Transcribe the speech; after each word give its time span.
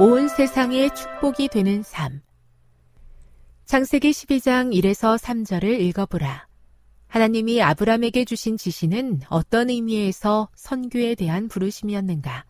온 0.00 0.28
세상의 0.28 0.94
축복이 0.94 1.48
되는 1.48 1.82
삶. 1.82 2.20
창세기 3.64 4.12
12장 4.12 4.72
1에서 4.72 5.18
3절을 5.18 5.80
읽어보라. 5.80 6.46
하나님이 7.08 7.60
아브람에게 7.60 8.24
주신 8.24 8.56
지시는 8.56 9.22
어떤 9.28 9.70
의미에서 9.70 10.50
선교에 10.54 11.16
대한 11.16 11.48
부르심이었는가? 11.48 12.44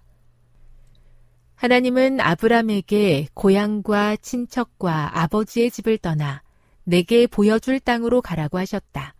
하나님은 1.54 2.20
아브람에게 2.20 3.28
고향과 3.32 4.16
친척과 4.16 5.18
아버지의 5.22 5.70
집을 5.70 5.96
떠나 5.96 6.42
내게 6.84 7.26
보여줄 7.26 7.80
땅으로 7.80 8.20
가라고 8.20 8.58
하셨다. 8.58 9.14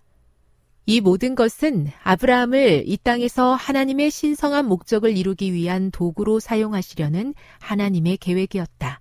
이 0.91 1.03
모든 1.03 1.35
것은 1.35 1.89
아브라함을 2.03 2.85
이 2.87 2.97
땅에서 2.97 3.53
하나님의 3.53 4.11
신성한 4.11 4.65
목적을 4.65 5.19
이루기 5.19 5.53
위한 5.53 5.91
도구로 5.91 6.41
사용하시려는 6.41 7.35
하나님의 7.61 8.17
계획이었다. 8.17 8.99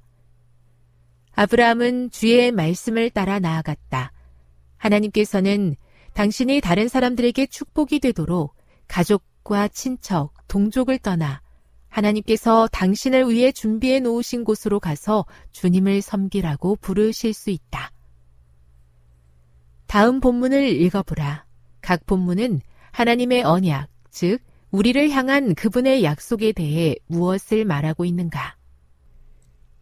아브라함은 1.32 2.12
주의 2.12 2.52
말씀을 2.52 3.10
따라 3.10 3.40
나아갔다. 3.40 4.12
하나님께서는 4.76 5.78
당신이 6.12 6.60
다른 6.60 6.90
사람들에게 6.90 7.46
축복이 7.46 8.02
되도록 8.02 8.54
가족과 8.90 9.70
친척, 9.70 10.34
동족을 10.50 11.00
떠나 11.00 11.42
하나님께서 11.88 12.68
당신을 12.70 13.30
위해 13.30 13.54
준비해 13.54 14.02
놓으신 14.02 14.44
곳으로 14.44 14.82
가서 14.82 15.26
주님을 15.54 16.02
섬기라고 16.02 16.76
부르실 16.82 17.34
수 17.34 17.50
있다. 17.50 17.94
다음 19.86 20.20
본문을 20.20 20.68
읽어보라. 20.68 21.47
각 21.88 22.06
본문은 22.06 22.60
하나님의 22.92 23.44
언약, 23.44 23.88
즉, 24.10 24.40
우리를 24.72 25.10
향한 25.12 25.56
그분의 25.56 26.04
약속에 26.04 26.52
대해 26.52 26.98
무엇을 27.08 27.64
말하고 27.64 28.04
있는가? 28.04 28.58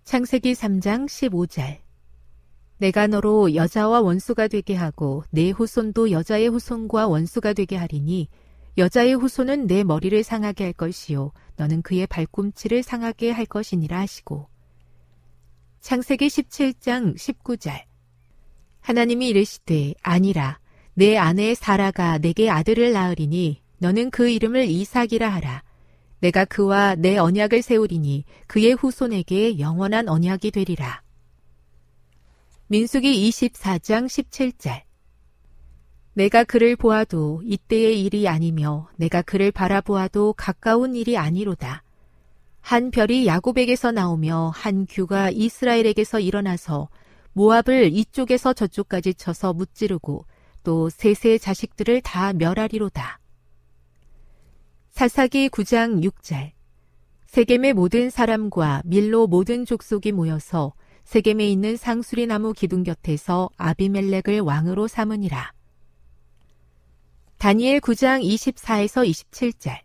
창세기 0.03 0.53
3장 0.53 1.07
15절. 1.07 1.79
내가 2.77 3.07
너로 3.07 3.55
여자와 3.55 4.01
원수가 4.01 4.49
되게 4.49 4.75
하고 4.75 5.23
내 5.31 5.49
후손도 5.49 6.11
여자의 6.11 6.47
후손과 6.47 7.07
원수가 7.07 7.53
되게 7.53 7.75
하리니 7.75 8.29
여자의 8.77 9.15
후손은 9.15 9.65
내 9.65 9.83
머리를 9.83 10.21
상하게 10.21 10.65
할 10.65 10.73
것이요 10.73 11.31
너는 11.55 11.81
그의 11.81 12.05
발꿈치를 12.05 12.83
상하게 12.83 13.31
할 13.31 13.47
것이니라 13.47 13.97
하시고 13.97 14.47
창세기 15.79 16.27
17장 16.27 17.15
19절 17.15 17.81
하나님이 18.81 19.29
이르시되 19.29 19.95
아니라 20.03 20.59
내 20.97 21.17
아내 21.17 21.55
사라가 21.55 22.19
내게 22.19 22.49
아들을 22.49 22.93
낳으리니 22.93 23.61
너는 23.79 24.11
그 24.11 24.29
이름을 24.29 24.63
이삭이라 24.69 25.27
하라. 25.27 25.61
내가 26.21 26.45
그와 26.45 26.95
내 26.95 27.17
언약을 27.17 27.61
세우리니 27.61 28.23
그의 28.47 28.71
후손에게 28.71 29.59
영원한 29.59 30.07
언약이 30.07 30.51
되리라. 30.51 31.01
민숙이 32.67 33.29
24장 33.29 34.05
17절 34.05 34.83
내가 36.13 36.45
그를 36.45 36.77
보아도 36.77 37.41
이때의 37.43 38.01
일이 38.01 38.29
아니며 38.29 38.87
내가 38.95 39.21
그를 39.21 39.51
바라보아도 39.51 40.31
가까운 40.31 40.95
일이 40.95 41.17
아니로다. 41.17 41.83
한 42.61 42.89
별이 42.89 43.27
야곱에게서 43.27 43.91
나오며 43.91 44.53
한 44.55 44.87
규가 44.89 45.29
이스라엘에게서 45.29 46.21
일어나서 46.21 46.87
모압을 47.33 47.91
이쪽에서 47.91 48.53
저쪽까지 48.53 49.15
쳐서 49.15 49.51
무찌르고 49.51 50.25
또 50.65 50.89
셋의 50.89 51.39
자식들을 51.39 52.01
다 52.01 52.33
멸하리로다. 52.33 53.19
사사기 54.89 55.47
9장 55.49 56.03
6절 56.03 56.51
세겜의 57.27 57.73
모든 57.73 58.09
사람과 58.09 58.81
밀로 58.83 59.27
모든 59.27 59.65
족속이 59.65 60.11
모여서 60.11 60.73
세겜에 61.03 61.47
있는 61.47 61.77
상수리 61.77 62.25
나무 62.25 62.51
기둥 62.53 62.83
곁에서 62.83 63.49
아비멜렉을 63.57 64.39
왕으로 64.41 64.87
삼으니라. 64.87 65.53
다니엘 67.37 67.79
9장 67.79 68.23
24에서 68.23 69.07
27절 69.07 69.79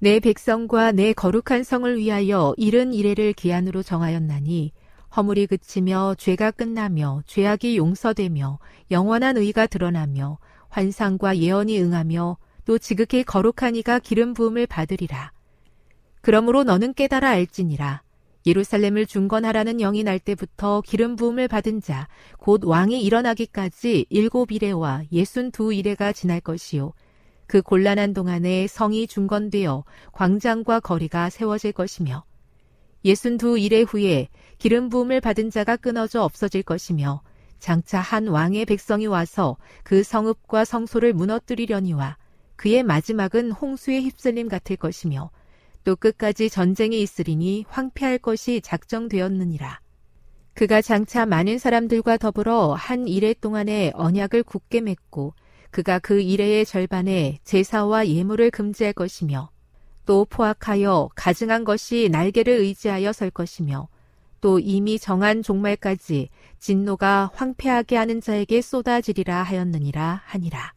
내 0.00 0.20
백성과 0.20 0.92
내 0.92 1.14
거룩한 1.14 1.64
성을 1.64 1.96
위하여 1.96 2.52
이른 2.58 2.92
이래를 2.92 3.32
기한으로 3.32 3.82
정하였나니 3.82 4.72
허물이 5.16 5.46
그치며 5.46 6.14
죄가 6.18 6.50
끝나며 6.50 7.22
죄악이 7.26 7.78
용서되며 7.78 8.58
영원한 8.90 9.38
의가 9.38 9.66
드러나며 9.66 10.38
환상과 10.68 11.38
예언이 11.38 11.80
응하며 11.80 12.36
또 12.66 12.78
지극히 12.78 13.24
거룩한 13.24 13.76
이가 13.76 13.98
기름 13.98 14.34
부음을 14.34 14.66
받으리라. 14.66 15.32
그러므로 16.20 16.64
너는 16.64 16.92
깨달아 16.92 17.30
알지니라. 17.30 18.02
예루살렘을 18.44 19.06
중건하라는 19.06 19.78
영이 19.78 20.04
날 20.04 20.18
때부터 20.18 20.82
기름 20.84 21.16
부음을 21.16 21.48
받은 21.48 21.80
자, 21.80 22.08
곧 22.38 22.64
왕이 22.64 23.02
일어나기까지 23.02 24.06
일곱 24.10 24.52
이래와 24.52 25.02
예순 25.12 25.50
두 25.50 25.72
이래가 25.72 26.12
지날 26.12 26.40
것이요. 26.40 26.92
그 27.46 27.62
곤란한 27.62 28.12
동안에 28.12 28.66
성이 28.66 29.06
중건되어 29.06 29.84
광장과 30.12 30.80
거리가 30.80 31.30
세워질 31.30 31.72
것이며, 31.72 32.24
예순 33.04 33.38
두 33.38 33.56
이래 33.56 33.82
후에 33.82 34.28
기름 34.58 34.88
부음을 34.88 35.20
받은 35.20 35.50
자가 35.50 35.76
끊어져 35.76 36.22
없어질 36.22 36.62
것이며, 36.62 37.22
장차 37.58 38.00
한 38.00 38.28
왕의 38.28 38.66
백성이 38.66 39.06
와서 39.06 39.56
그 39.82 40.02
성읍과 40.02 40.64
성소를 40.64 41.12
무너뜨리려니와 41.12 42.16
그의 42.56 42.82
마지막은 42.82 43.52
홍수의 43.52 44.02
휩쓸림 44.02 44.48
같을 44.48 44.76
것이며 44.76 45.30
또 45.84 45.94
끝까지 45.94 46.50
전쟁이 46.50 47.00
있으리니 47.00 47.64
황폐할 47.68 48.18
것이 48.18 48.60
작정되었느니라. 48.60 49.80
그가 50.54 50.80
장차 50.80 51.26
많은 51.26 51.58
사람들과 51.58 52.16
더불어 52.16 52.72
한 52.72 53.06
이래 53.06 53.34
동안에 53.34 53.92
언약을 53.94 54.42
굳게 54.42 54.80
맺고 54.80 55.34
그가 55.70 55.98
그 55.98 56.20
이래의 56.20 56.64
절반에 56.64 57.38
제사와 57.44 58.08
예물을 58.08 58.50
금지할 58.50 58.94
것이며 58.94 59.50
또 60.06 60.24
포악하여 60.24 61.10
가증한 61.14 61.64
것이 61.64 62.08
날개를 62.10 62.54
의지하여 62.54 63.12
설 63.12 63.30
것이며 63.30 63.88
또 64.46 64.60
이미 64.60 64.96
정한 64.96 65.42
종말까지 65.42 66.28
진노가 66.60 67.32
황폐하게 67.34 67.96
하는 67.96 68.20
자에게 68.20 68.62
쏟아지리라 68.62 69.42
하였느니라 69.42 70.22
하니라. 70.24 70.72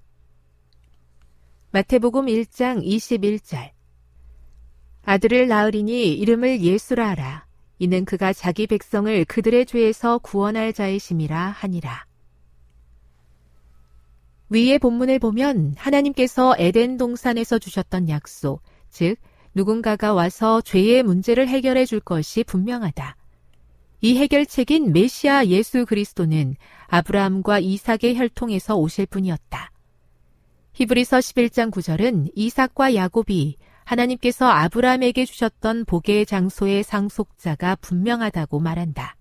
마태복음 1.70 2.26
1장 2.26 2.84
21절 2.84 3.70
아들을 5.04 5.48
낳으리니 5.48 6.14
이름을 6.14 6.62
예수라 6.62 7.10
하라. 7.10 7.46
이는 7.78 8.06
그가 8.06 8.34
자기 8.34 8.66
백성을 8.66 9.24
그들의 9.26 9.68
죄에서 9.68 10.18
구원할 10.18 10.74
자의심이라 10.74 11.38
하니라. 11.38 12.08
위의 14.50 14.80
본문을 14.80 15.20
보면 15.20 15.76
하나님께서 15.78 16.56
에덴 16.58 16.98
동산에서 16.98 17.60
주셨던 17.60 18.10
약속, 18.10 18.64
즉 18.90 19.18
누군가가 19.54 20.16
와서 20.16 20.60
죄의 20.62 21.04
문제를 21.04 21.48
해결해 21.48 21.86
줄 21.86 22.00
것이 22.00 22.44
분명하다. 22.44 23.19
이 24.02 24.18
해결책인 24.18 24.94
메시아 24.94 25.48
예수 25.48 25.86
그리스도는 25.86 26.56
아브라함과 26.88 27.60
이삭의 27.60 28.18
혈통에서 28.18 28.78
오실 28.78 29.06
분이었다. 29.08 29.72
히브리서 30.74 31.18
11장 31.18 31.72
9절은 31.72 32.32
이삭과 32.36 32.96
야곱이 32.96 33.58
하나님께서 33.84 34.48
아브라함에게 34.48 35.26
주셨던 35.26 35.86
복의 35.86 36.26
장소의 36.26 36.84
상속자가 36.84 37.76
분명하다고 37.78 38.60
말한다. 38.60 39.16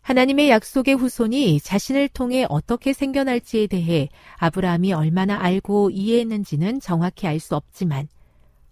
하나님의 0.00 0.50
약속의 0.50 0.94
후손이 0.94 1.60
자신을 1.60 2.08
통해 2.08 2.46
어떻게 2.48 2.92
생겨날지에 2.92 3.66
대해 3.66 4.08
아브라함이 4.36 4.92
얼마나 4.92 5.38
알고 5.42 5.90
이해했는지는 5.90 6.80
정확히 6.80 7.26
알 7.26 7.40
수 7.40 7.56
없지만 7.56 8.08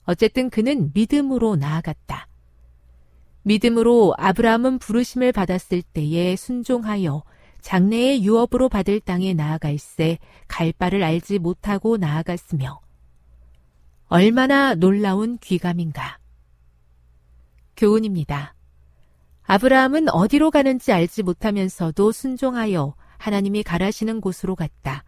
어쨌든 0.04 0.48
그는 0.48 0.92
믿음으로 0.94 1.56
나아갔다. 1.56 2.28
믿음으로 3.44 4.14
아브라함은 4.18 4.78
부르심을 4.78 5.32
받았을 5.32 5.82
때에 5.82 6.34
순종하여 6.36 7.22
장래의 7.60 8.24
유업으로 8.24 8.68
받을 8.68 9.00
땅에 9.00 9.32
나아갈새 9.32 10.18
갈 10.48 10.72
바를 10.72 11.02
알지 11.02 11.38
못하고 11.38 11.96
나아갔으며 11.96 12.80
얼마나 14.08 14.74
놀라운 14.74 15.38
귀감인가. 15.38 16.18
교훈입니다. 17.76 18.54
아브라함은 19.42 20.08
어디로 20.08 20.50
가는지 20.50 20.92
알지 20.92 21.22
못하면서도 21.22 22.12
순종하여 22.12 22.94
하나님이 23.18 23.62
가라시는 23.62 24.20
곳으로 24.20 24.54
갔다. 24.56 25.04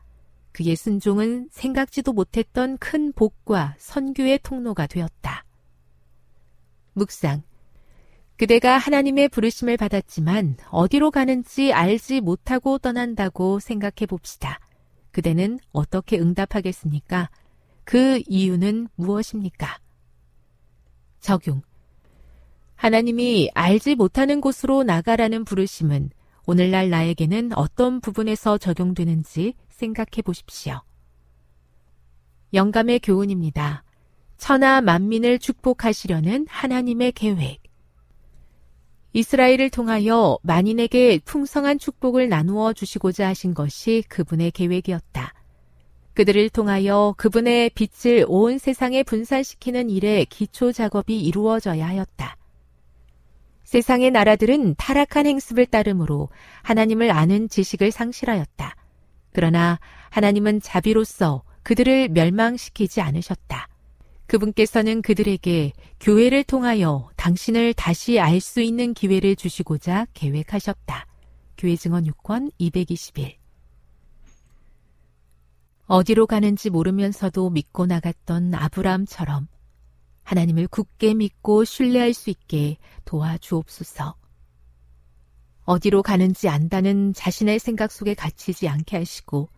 그의 0.52 0.76
순종은 0.76 1.48
생각지도 1.52 2.12
못했던 2.12 2.78
큰 2.78 3.12
복과 3.12 3.76
선교의 3.78 4.40
통로가 4.42 4.86
되었다. 4.86 5.44
묵상. 6.94 7.42
그대가 8.36 8.76
하나님의 8.76 9.28
부르심을 9.30 9.78
받았지만 9.78 10.58
어디로 10.70 11.10
가는지 11.10 11.72
알지 11.72 12.20
못하고 12.20 12.78
떠난다고 12.78 13.60
생각해 13.60 14.06
봅시다. 14.06 14.60
그대는 15.10 15.58
어떻게 15.72 16.18
응답하겠습니까? 16.18 17.30
그 17.84 18.20
이유는 18.26 18.88
무엇입니까? 18.96 19.78
적용. 21.20 21.62
하나님이 22.74 23.50
알지 23.54 23.94
못하는 23.94 24.42
곳으로 24.42 24.82
나가라는 24.82 25.46
부르심은 25.46 26.10
오늘날 26.44 26.90
나에게는 26.90 27.52
어떤 27.54 28.00
부분에서 28.00 28.58
적용되는지 28.58 29.54
생각해 29.70 30.20
보십시오. 30.22 30.82
영감의 32.52 33.00
교훈입니다. 33.00 33.82
천하 34.36 34.82
만민을 34.82 35.38
축복하시려는 35.38 36.46
하나님의 36.48 37.12
계획. 37.12 37.65
이스라엘을 39.16 39.70
통하여 39.70 40.38
만인에게 40.42 41.20
풍성한 41.24 41.78
축복을 41.78 42.28
나누어 42.28 42.74
주시고자 42.74 43.28
하신 43.28 43.54
것이 43.54 44.04
그분의 44.10 44.50
계획이었다. 44.50 45.32
그들을 46.12 46.50
통하여 46.50 47.14
그분의 47.16 47.70
빛을 47.70 48.26
온 48.28 48.58
세상에 48.58 49.02
분산시키는 49.02 49.88
일에 49.88 50.26
기초 50.26 50.70
작업이 50.70 51.18
이루어져야 51.18 51.88
하였다. 51.88 52.36
세상의 53.64 54.10
나라들은 54.10 54.74
타락한 54.74 55.24
행습을 55.24 55.64
따르므로 55.64 56.28
하나님을 56.62 57.10
아는 57.10 57.48
지식을 57.48 57.92
상실하였다. 57.92 58.76
그러나 59.32 59.80
하나님은 60.10 60.60
자비로서 60.60 61.42
그들을 61.62 62.10
멸망시키지 62.10 63.00
않으셨다. 63.00 63.68
그분께서는 64.26 65.02
그들에게 65.02 65.72
교회를 66.00 66.44
통하여 66.44 67.08
당신을 67.16 67.74
다시 67.74 68.18
알 68.18 68.40
수 68.40 68.60
있는 68.60 68.92
기회를 68.94 69.36
주시고자 69.36 70.06
계획하셨다. 70.14 71.06
교회 71.56 71.76
증언 71.76 72.04
6권 72.04 72.50
221 72.58 73.36
어디로 75.86 76.26
가는지 76.26 76.68
모르면서도 76.68 77.50
믿고 77.50 77.86
나갔던 77.86 78.54
아브라함처럼 78.54 79.46
하나님을 80.24 80.66
굳게 80.66 81.14
믿고 81.14 81.64
신뢰할 81.64 82.12
수 82.12 82.30
있게 82.30 82.78
도와주옵소서. 83.04 84.16
어디로 85.64 86.02
가는지 86.02 86.48
안다는 86.48 87.12
자신의 87.14 87.60
생각 87.60 87.92
속에 87.92 88.14
갇히지 88.14 88.68
않게 88.68 88.96
하시고 88.96 89.48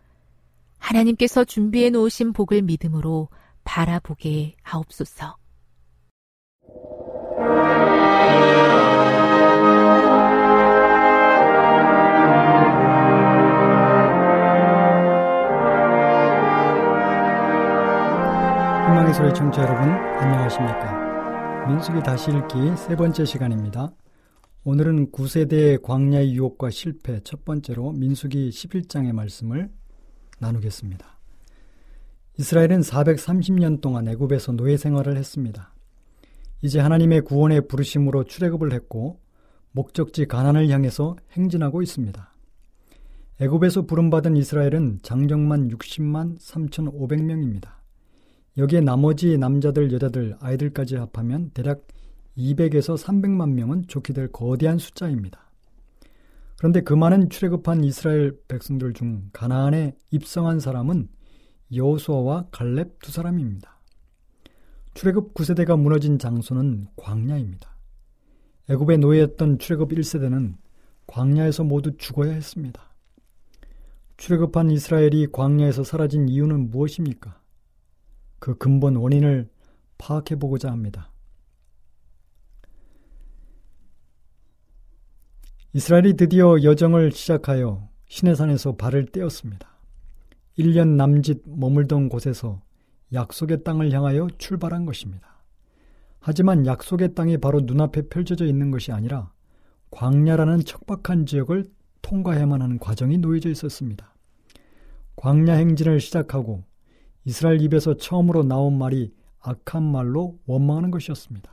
하나님께서 0.77 1.43
준비해 1.43 1.89
놓으신 1.89 2.33
복을 2.33 2.61
믿음으로 2.61 3.29
바라보게 3.69 4.55
하옵소서. 4.63 5.35
희망의 18.87 19.13
소리 19.13 19.31
청취자 19.35 19.61
여러분 19.61 19.87
안녕하십니까? 19.87 21.67
민숙이 21.67 22.01
다시 22.01 22.31
읽기 22.31 22.75
세 22.75 22.95
번째 22.95 23.23
시간입니다. 23.23 23.91
오늘은 24.63 25.11
9세대의 25.11 25.83
광야의 25.83 26.33
유혹과 26.33 26.71
실패 26.71 27.19
첫 27.23 27.45
번째로 27.45 27.91
민숙이 27.91 28.49
11장의 28.49 29.11
말씀을 29.13 29.69
나누겠습니다 30.39 31.18
이스라엘은 32.39 32.79
430년 32.79 33.81
동안 33.81 34.07
애굽에서 34.07 34.53
노예 34.53 34.77
생활을 34.77 35.17
했습니다. 35.17 35.73
이제 36.61 36.79
하나님의 36.79 37.23
구원의 37.23 37.67
부르심으로 37.67 38.23
출애굽을 38.23 38.71
했고 38.71 39.19
목적지 39.73 40.25
가난을 40.25 40.69
향해서 40.69 41.17
행진하고 41.33 41.81
있습니다. 41.81 42.33
애굽에서 43.41 43.81
부름받은 43.81 44.37
이스라엘은 44.37 44.99
장정만 45.03 45.67
60만 45.67 46.39
3,500명입니다. 46.39 47.71
여기에 48.57 48.81
나머지 48.81 49.37
남자들, 49.37 49.91
여자들, 49.91 50.37
아이들까지 50.39 50.95
합하면 50.95 51.51
대략 51.53 51.87
200에서 52.37 52.97
300만 52.97 53.51
명은 53.51 53.87
좋게 53.89 54.13
될 54.13 54.31
거대한 54.31 54.77
숫자입니다. 54.77 55.51
그런데 56.57 56.79
그 56.83 56.93
많은 56.93 57.29
출애굽한 57.29 57.83
이스라엘 57.83 58.37
백성들 58.47 58.93
중 58.93 59.29
가나안에 59.33 59.97
입성한 60.11 60.61
사람은 60.61 61.09
여호수아와 61.73 62.47
갈렙 62.51 62.99
두 62.99 63.11
사람입니다. 63.11 63.77
출애굽 64.93 65.33
9세대가 65.33 65.79
무너진 65.79 66.19
장소는 66.19 66.87
광야입니다. 66.95 67.75
애굽의 68.69 68.97
노예였던 68.99 69.59
출애굽 69.59 69.89
1세대는 69.91 70.57
광야에서 71.07 71.63
모두 71.63 71.95
죽어야 71.97 72.31
했습니다. 72.33 72.81
출애굽한 74.17 74.71
이스라엘이 74.71 75.27
광야에서 75.31 75.83
사라진 75.83 76.27
이유는 76.27 76.69
무엇입니까? 76.69 77.39
그 78.39 78.57
근본 78.57 78.95
원인을 78.95 79.49
파악해 79.97 80.35
보고자 80.35 80.71
합니다. 80.71 81.11
이스라엘이 85.73 86.15
드디어 86.15 86.63
여정을 86.63 87.11
시작하여 87.11 87.87
시내산에서 88.07 88.75
발을 88.75 89.05
떼었습니다. 89.05 89.68
1년 90.59 90.95
남짓 90.97 91.43
머물던 91.45 92.09
곳에서 92.09 92.61
약속의 93.13 93.63
땅을 93.63 93.91
향하여 93.91 94.27
출발한 94.37 94.85
것입니다. 94.85 95.41
하지만 96.19 96.65
약속의 96.65 97.15
땅이 97.15 97.37
바로 97.37 97.61
눈앞에 97.61 98.09
펼쳐져 98.09 98.45
있는 98.45 98.69
것이 98.69 98.91
아니라 98.91 99.31
광야라는 99.91 100.65
척박한 100.65 101.25
지역을 101.25 101.65
통과해야만 102.01 102.61
하는 102.61 102.77
과정이 102.77 103.17
놓여져 103.17 103.49
있었습니다. 103.49 104.13
광야 105.15 105.53
행진을 105.53 106.01
시작하고 106.01 106.65
이스라엘 107.23 107.61
입에서 107.61 107.95
처음으로 107.95 108.43
나온 108.43 108.77
말이 108.77 109.13
악한 109.39 109.83
말로 109.83 110.39
원망하는 110.45 110.91
것이었습니다. 110.91 111.49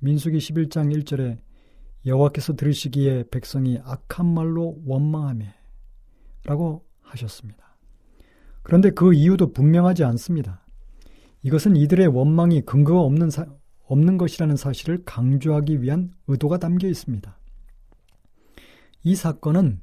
민수기 0.00 0.38
11장 0.38 0.94
1절에 0.94 1.38
여호와께서 2.04 2.54
들으시기에 2.54 3.24
백성이 3.30 3.78
악한 3.82 4.26
말로 4.26 4.78
원망하며 4.84 5.46
라고 6.44 6.84
하셨습니다. 7.00 7.63
그런데 8.64 8.90
그 8.90 9.14
이유도 9.14 9.52
분명하지 9.52 10.02
않습니다. 10.04 10.66
이것은 11.42 11.76
이들의 11.76 12.08
원망이 12.08 12.62
근거가 12.62 13.00
없는, 13.02 13.30
사, 13.30 13.46
없는 13.84 14.18
것이라는 14.18 14.56
사실을 14.56 15.04
강조하기 15.04 15.82
위한 15.82 16.10
의도가 16.26 16.58
담겨 16.58 16.88
있습니다. 16.88 17.38
이 19.04 19.14
사건은 19.14 19.80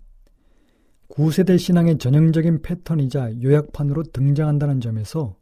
구세대 1.07 1.57
신앙의 1.57 1.99
전형적인 1.99 2.63
패턴이자 2.63 3.41
요약판으로 3.41 4.03
등장한다는 4.11 4.81
점에서 4.81 5.35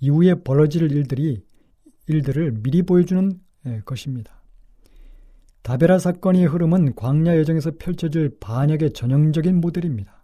이후에 0.00 0.36
벌어질 0.36 0.90
일들이 0.90 1.44
일들을 2.06 2.62
미리 2.62 2.82
보여주는 2.82 3.38
예, 3.66 3.82
것입니다. 3.84 4.42
다베라 5.62 5.98
사건의 5.98 6.46
흐름은 6.46 6.94
광야 6.94 7.36
여정에서 7.36 7.72
펼쳐질 7.78 8.38
반역의 8.40 8.94
전형적인 8.94 9.60
모델입니다. 9.60 10.19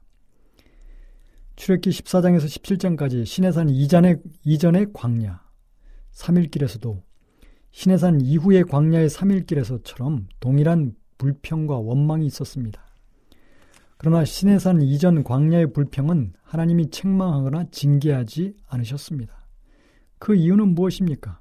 출애기 1.57 1.91
14장에서 1.91 2.45
17장까지 2.45 3.25
신해산 3.25 3.71
이전의, 3.71 4.19
이전의 4.45 4.89
광야, 4.93 5.43
3일길에서도 6.13 7.03
신해산 7.73 8.21
이후의 8.21 8.65
광야의 8.65 9.09
3일길에서처럼 9.09 10.27
동일한 10.41 10.95
불평과 11.19 11.79
원망이 11.79 12.27
있었습니다. 12.27 12.83
그러나 13.99 14.25
신해산 14.25 14.83
이전 14.83 15.25
광야의 15.25 15.73
불평은 15.73 16.35
하나님이 16.43 16.91
책망하거나 16.91 17.71
징계하지 17.71 18.55
않으셨습니다. 18.69 19.47
그 20.19 20.35
이유는 20.35 20.75
무엇입니까? 20.75 21.41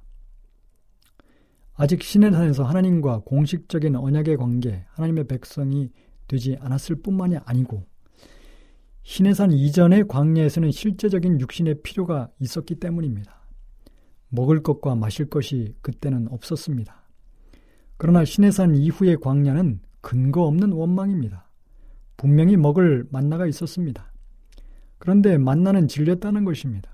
아직 1.74 2.02
신해산에서 2.02 2.64
하나님과 2.64 3.20
공식적인 3.26 3.96
언약의 3.96 4.38
관계, 4.38 4.86
하나님의 4.88 5.24
백성이 5.24 5.90
되지 6.26 6.56
않았을 6.60 6.96
뿐만이 7.02 7.36
아니고 7.44 7.86
신해산 9.08 9.52
이전의 9.52 10.08
광야에서는 10.08 10.72
실제적인 10.72 11.40
육신의 11.40 11.82
필요가 11.84 12.28
있었기 12.40 12.74
때문입니다. 12.74 13.46
먹을 14.30 14.64
것과 14.64 14.96
마실 14.96 15.30
것이 15.30 15.76
그때는 15.80 16.26
없었습니다. 16.28 17.08
그러나 17.98 18.24
신해산 18.24 18.74
이후의 18.74 19.18
광야는 19.20 19.78
근거 20.00 20.42
없는 20.42 20.72
원망입니다. 20.72 21.48
분명히 22.16 22.56
먹을 22.56 23.06
만나가 23.12 23.46
있었습니다. 23.46 24.12
그런데 24.98 25.38
만나는 25.38 25.86
질렸다는 25.86 26.44
것입니다. 26.44 26.90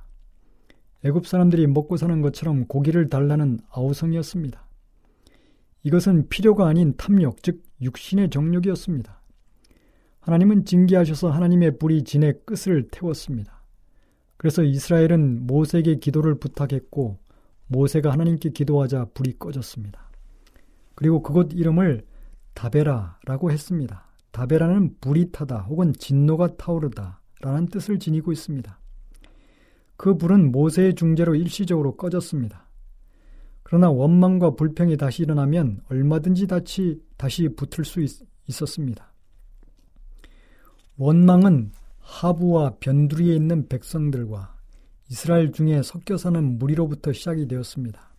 애굽 1.04 1.26
사람들이 1.26 1.66
먹고 1.66 1.96
사는 1.96 2.20
것처럼 2.20 2.66
고기를 2.66 3.08
달라는 3.08 3.58
아우성이었습니다. 3.70 4.62
이것은 5.84 6.28
필요가 6.28 6.68
아닌 6.68 6.94
탐욕, 6.98 7.42
즉 7.42 7.62
육신의 7.80 8.28
정욕이었습니다. 8.28 9.21
하나님은 10.22 10.64
징계하셔서 10.64 11.30
하나님의 11.30 11.78
불이 11.78 12.04
진의 12.04 12.40
끝을 12.44 12.88
태웠습니다. 12.90 13.62
그래서 14.36 14.62
이스라엘은 14.62 15.46
모세에게 15.46 15.96
기도를 15.96 16.36
부탁했고 16.36 17.18
모세가 17.66 18.12
하나님께 18.12 18.50
기도하자 18.50 19.06
불이 19.14 19.38
꺼졌습니다. 19.38 20.10
그리고 20.94 21.22
그곳 21.22 21.52
이름을 21.52 22.04
다베라라고 22.54 23.50
했습니다. 23.50 24.06
다베라는 24.30 24.96
불이 25.00 25.32
타다 25.32 25.62
혹은 25.62 25.92
진노가 25.92 26.56
타오르다 26.56 27.20
라는 27.40 27.66
뜻을 27.66 27.98
지니고 27.98 28.30
있습니다. 28.32 28.78
그 29.96 30.16
불은 30.16 30.52
모세의 30.52 30.94
중재로 30.94 31.34
일시적으로 31.34 31.96
꺼졌습니다. 31.96 32.68
그러나 33.62 33.90
원망과 33.90 34.54
불평이 34.54 34.96
다시 34.96 35.22
일어나면 35.22 35.80
얼마든지 35.88 36.46
다시, 36.46 37.00
다시 37.16 37.48
붙을 37.48 37.84
수 37.84 38.00
있, 38.00 38.10
있었습니다. 38.46 39.11
원망은 41.02 41.72
하부와 41.98 42.76
변두리에 42.78 43.34
있는 43.34 43.66
백성들과 43.66 44.54
이스라엘 45.10 45.50
중에 45.50 45.82
섞여 45.82 46.16
사는 46.16 46.60
무리로부터 46.60 47.12
시작이 47.12 47.48
되었습니다. 47.48 48.14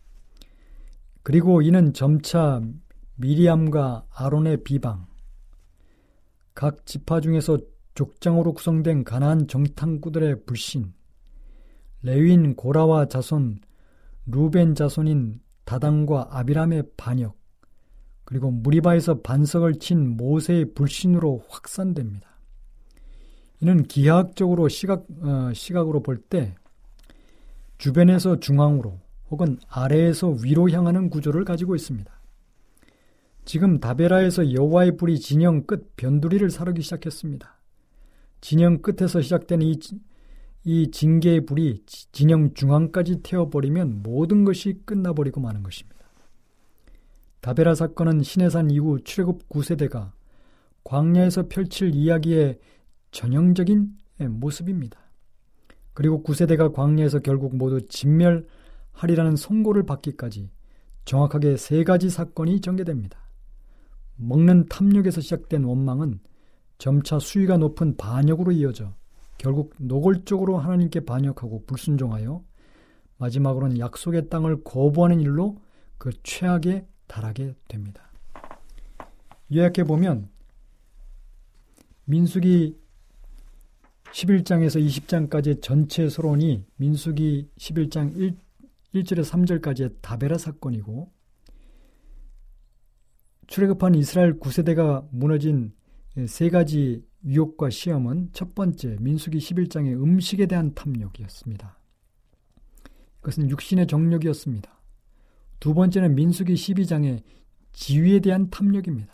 그리고 1.22 1.62
이는 1.62 1.94
점차 1.94 2.62
미리암과 3.16 4.08
아론의 4.14 4.66
비방, 4.66 5.08
각 6.54 6.86
지파 6.86 7.22
중에서 7.22 7.58
족장으로 7.96 8.52
구성된 8.52 9.06
가나안 9.06 9.48
정탐구들의 9.48 10.44
불신, 10.46 10.94
레윈 12.02 12.58
고라와 12.58 13.06
자손, 13.06 13.62
루벤 14.26 14.76
자손인 14.76 15.40
다단과 15.64 16.28
아비람의 16.32 16.84
반역, 16.98 17.38
그리고 18.26 18.52
무리바에서 18.52 19.22
반석을 19.22 19.76
친 19.80 20.18
모세의 20.18 20.74
불신으로 20.74 21.46
확산됩니다. 21.48 22.33
이는 23.64 23.82
기하학적으로 23.84 24.68
시각, 24.68 25.06
어, 25.22 25.54
시각으로 25.54 26.04
볼 26.04 26.22
때 26.30 26.54
주변에서 27.78 28.42
중앙으로 28.42 29.00
혹은 29.32 29.58
아래에서 29.70 30.36
위로 30.44 30.70
향하는 30.70 31.10
구조를 31.10 31.46
가지고 31.46 31.74
있습니다. 31.74 32.12
지금 33.46 33.80
다베라에서 33.80 34.52
여호와의 34.54 34.98
불이 34.98 35.18
진영 35.20 35.64
끝 35.66 35.96
변두리를 35.96 36.50
사르기 36.50 36.82
시작했습니다. 36.82 37.58
진영 38.42 38.82
끝에서 38.82 39.22
시작된 39.22 39.62
이, 39.62 39.80
이 40.66 40.92
징계의 40.92 41.46
불이 41.46 41.84
진영 41.86 42.54
중앙까지 42.54 43.22
태워버리면 43.24 44.04
모든 44.04 44.44
것이 44.44 44.82
끝나버리고 44.84 45.40
마는 45.40 45.64
것입니다. 45.64 46.04
다베라 47.40 47.76
사건은 47.76 48.24
신해산 48.24 48.72
이후 48.72 49.00
출애굽 49.02 49.48
9세대가 49.48 50.12
광야에서 50.84 51.48
펼칠 51.48 51.96
이야기의 51.96 52.60
전형적인 53.14 53.96
모습입니다. 54.28 55.00
그리고 55.94 56.24
9세대가 56.24 56.74
광야에서 56.74 57.20
결국 57.20 57.56
모두 57.56 57.88
진멸하리라는 57.88 59.38
선고를 59.38 59.86
받기까지 59.86 60.50
정확하게 61.06 61.56
세 61.58 61.84
가지 61.84 62.10
사건이 62.10 62.60
전개됩니다. 62.60 63.20
먹는 64.16 64.66
탐욕에서 64.68 65.22
시작된 65.22 65.64
원망은 65.64 66.20
점차 66.78 67.20
수위가 67.20 67.58
높은 67.58 67.96
반역으로 67.96 68.52
이어져 68.52 68.94
결국 69.38 69.74
노골적으로 69.78 70.58
하나님께 70.58 71.02
반역하고 71.02 71.66
불순종하여 71.66 72.44
마지막으로는 73.18 73.80
약속의 73.80 74.30
땅을 74.30 74.64
거부하는 74.64 75.22
일로 75.22 75.58
그 75.98 76.12
최악에 76.24 76.88
달하게 77.08 77.56
됩니다. 77.68 78.12
요약해 79.54 79.84
보면 79.84 80.30
민수기 82.06 82.83
11장에서 84.14 84.80
20장까지의 84.86 85.62
전체 85.62 86.08
서론이 86.08 86.66
민수기 86.78 87.50
11장 87.58 88.16
1, 88.16 88.36
1절에서 88.94 89.62
3절까지의 89.62 89.96
다베라 90.02 90.38
사건이고 90.38 91.12
출애굽한 93.48 93.96
이스라엘 93.96 94.40
9세대가 94.40 95.08
무너진 95.12 95.74
세 96.28 96.50
가지 96.50 97.04
유혹과 97.26 97.72
시험은 97.72 98.30
첫 98.34 98.54
번째 98.54 98.98
민수기 99.00 99.40
11장의 99.40 100.02
음식에 100.02 100.46
대한 100.46 100.74
탐욕이었습니다. 100.76 101.80
그것은 103.20 103.50
육신의 103.50 103.88
정욕이었습니다. 103.88 104.72
두 105.60 105.74
번째는 105.74 106.16
민수기 106.16 106.54
12장의 106.54 107.24
지위에 107.72 108.20
대한 108.20 108.50
탐욕입니다. 108.50 109.12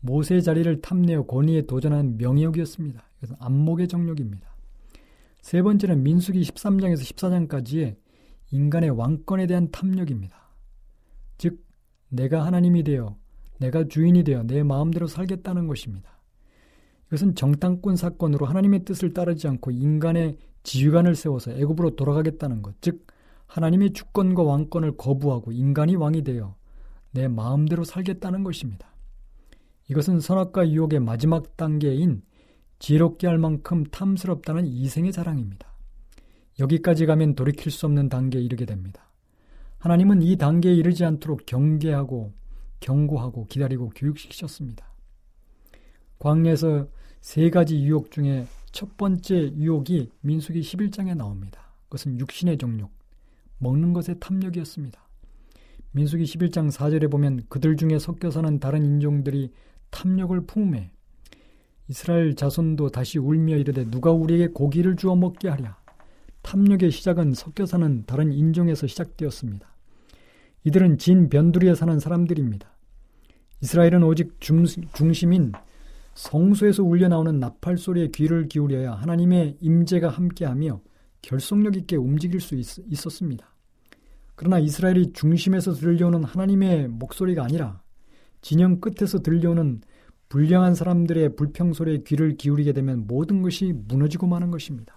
모세의 0.00 0.42
자리를 0.42 0.80
탐내어 0.80 1.24
권위에 1.24 1.62
도전한 1.62 2.16
명예욕이었습니다. 2.18 3.09
그래서 3.20 3.36
안목의 3.38 3.86
정욕입니다. 3.86 4.48
세 5.42 5.62
번째는 5.62 6.02
민수기 6.02 6.40
13장에서 6.40 7.00
14장까지의 7.02 7.96
인간의 8.50 8.90
왕권에 8.90 9.46
대한 9.46 9.70
탐욕입니다. 9.70 10.36
즉, 11.38 11.64
내가 12.08 12.44
하나님이 12.44 12.82
되어 12.82 13.16
내가 13.58 13.84
주인이 13.84 14.24
되어 14.24 14.42
내 14.42 14.62
마음대로 14.62 15.06
살겠다는 15.06 15.66
것입니다. 15.66 16.18
이것은 17.08 17.34
정탐꾼 17.34 17.96
사건으로 17.96 18.46
하나님의 18.46 18.84
뜻을 18.84 19.12
따르지 19.12 19.48
않고 19.48 19.70
인간의 19.70 20.38
지휘관을 20.62 21.14
세워서 21.14 21.52
애굽으로 21.52 21.96
돌아가겠다는 21.96 22.62
것, 22.62 22.80
즉 22.80 23.06
하나님의 23.46 23.92
주권과 23.92 24.42
왕권을 24.42 24.96
거부하고 24.96 25.52
인간이 25.52 25.96
왕이 25.96 26.22
되어 26.22 26.56
내 27.12 27.28
마음대로 27.28 27.84
살겠다는 27.84 28.44
것입니다. 28.44 28.88
이것은 29.88 30.20
선악과 30.20 30.70
유혹의 30.70 31.00
마지막 31.00 31.56
단계인 31.56 32.22
지혜롭게 32.80 33.26
할 33.26 33.38
만큼 33.38 33.84
탐스럽다는 33.84 34.66
이생의 34.66 35.12
자랑입니다. 35.12 35.70
여기까지 36.58 37.06
가면 37.06 37.36
돌이킬 37.36 37.70
수 37.70 37.86
없는 37.86 38.08
단계에 38.08 38.42
이르게 38.42 38.66
됩니다. 38.66 39.10
하나님은 39.78 40.22
이 40.22 40.36
단계에 40.36 40.74
이르지 40.74 41.04
않도록 41.04 41.46
경계하고 41.46 42.32
경고하고 42.80 43.46
기다리고 43.46 43.90
교육시키셨습니다. 43.90 44.84
광야에서 46.18 46.88
세 47.20 47.48
가지 47.50 47.80
유혹 47.82 48.10
중에 48.10 48.46
첫 48.72 48.96
번째 48.96 49.52
유혹이 49.56 50.10
민수기 50.20 50.60
11장에 50.60 51.14
나옵니다. 51.14 51.72
그것은 51.84 52.18
육신의 52.18 52.58
정욕, 52.58 52.90
먹는 53.58 53.92
것의 53.92 54.20
탐욕이었습니다. 54.20 55.00
민수기 55.92 56.24
11장 56.24 56.70
4절에 56.70 57.10
보면 57.10 57.42
그들 57.48 57.76
중에 57.76 57.98
섞여 57.98 58.30
사는 58.30 58.58
다른 58.58 58.84
인종들이 58.84 59.52
탐욕을 59.90 60.46
품에 60.46 60.90
이스라엘 61.90 62.36
자손도 62.36 62.90
다시 62.90 63.18
울며 63.18 63.56
이르되 63.56 63.84
누가 63.84 64.12
우리에게 64.12 64.46
고기를 64.52 64.94
주어 64.94 65.16
먹게 65.16 65.48
하랴. 65.48 65.76
탐욕의 66.42 66.92
시작은 66.92 67.34
섞여 67.34 67.66
사는 67.66 68.04
다른 68.06 68.30
인종에서 68.30 68.86
시작되었습니다. 68.86 69.66
이들은 70.62 70.98
진 70.98 71.28
변두리에 71.28 71.74
사는 71.74 71.98
사람들입니다. 71.98 72.70
이스라엘은 73.62 74.04
오직 74.04 74.40
중, 74.40 74.64
중심인 74.94 75.50
성소에서 76.14 76.84
울려 76.84 77.08
나오는 77.08 77.40
나팔 77.40 77.76
소리에 77.76 78.08
귀를 78.14 78.46
기울여야 78.46 78.92
하나님의 78.92 79.56
임재가 79.60 80.10
함께하며 80.10 80.80
결속력 81.22 81.76
있게 81.76 81.96
움직일 81.96 82.40
수 82.40 82.54
있, 82.54 82.78
있었습니다. 82.86 83.52
그러나 84.36 84.60
이스라엘이 84.60 85.12
중심에서 85.12 85.72
들려오는 85.72 86.22
하나님의 86.22 86.86
목소리가 86.86 87.42
아니라 87.42 87.82
진영 88.42 88.80
끝에서 88.80 89.18
들려오는 89.18 89.80
불량한 90.30 90.76
사람들의 90.76 91.34
불평 91.34 91.72
소리에 91.72 92.04
귀를 92.06 92.36
기울이게 92.36 92.72
되면 92.72 93.04
모든 93.08 93.42
것이 93.42 93.72
무너지고 93.72 94.28
마는 94.28 94.52
것입니다. 94.52 94.94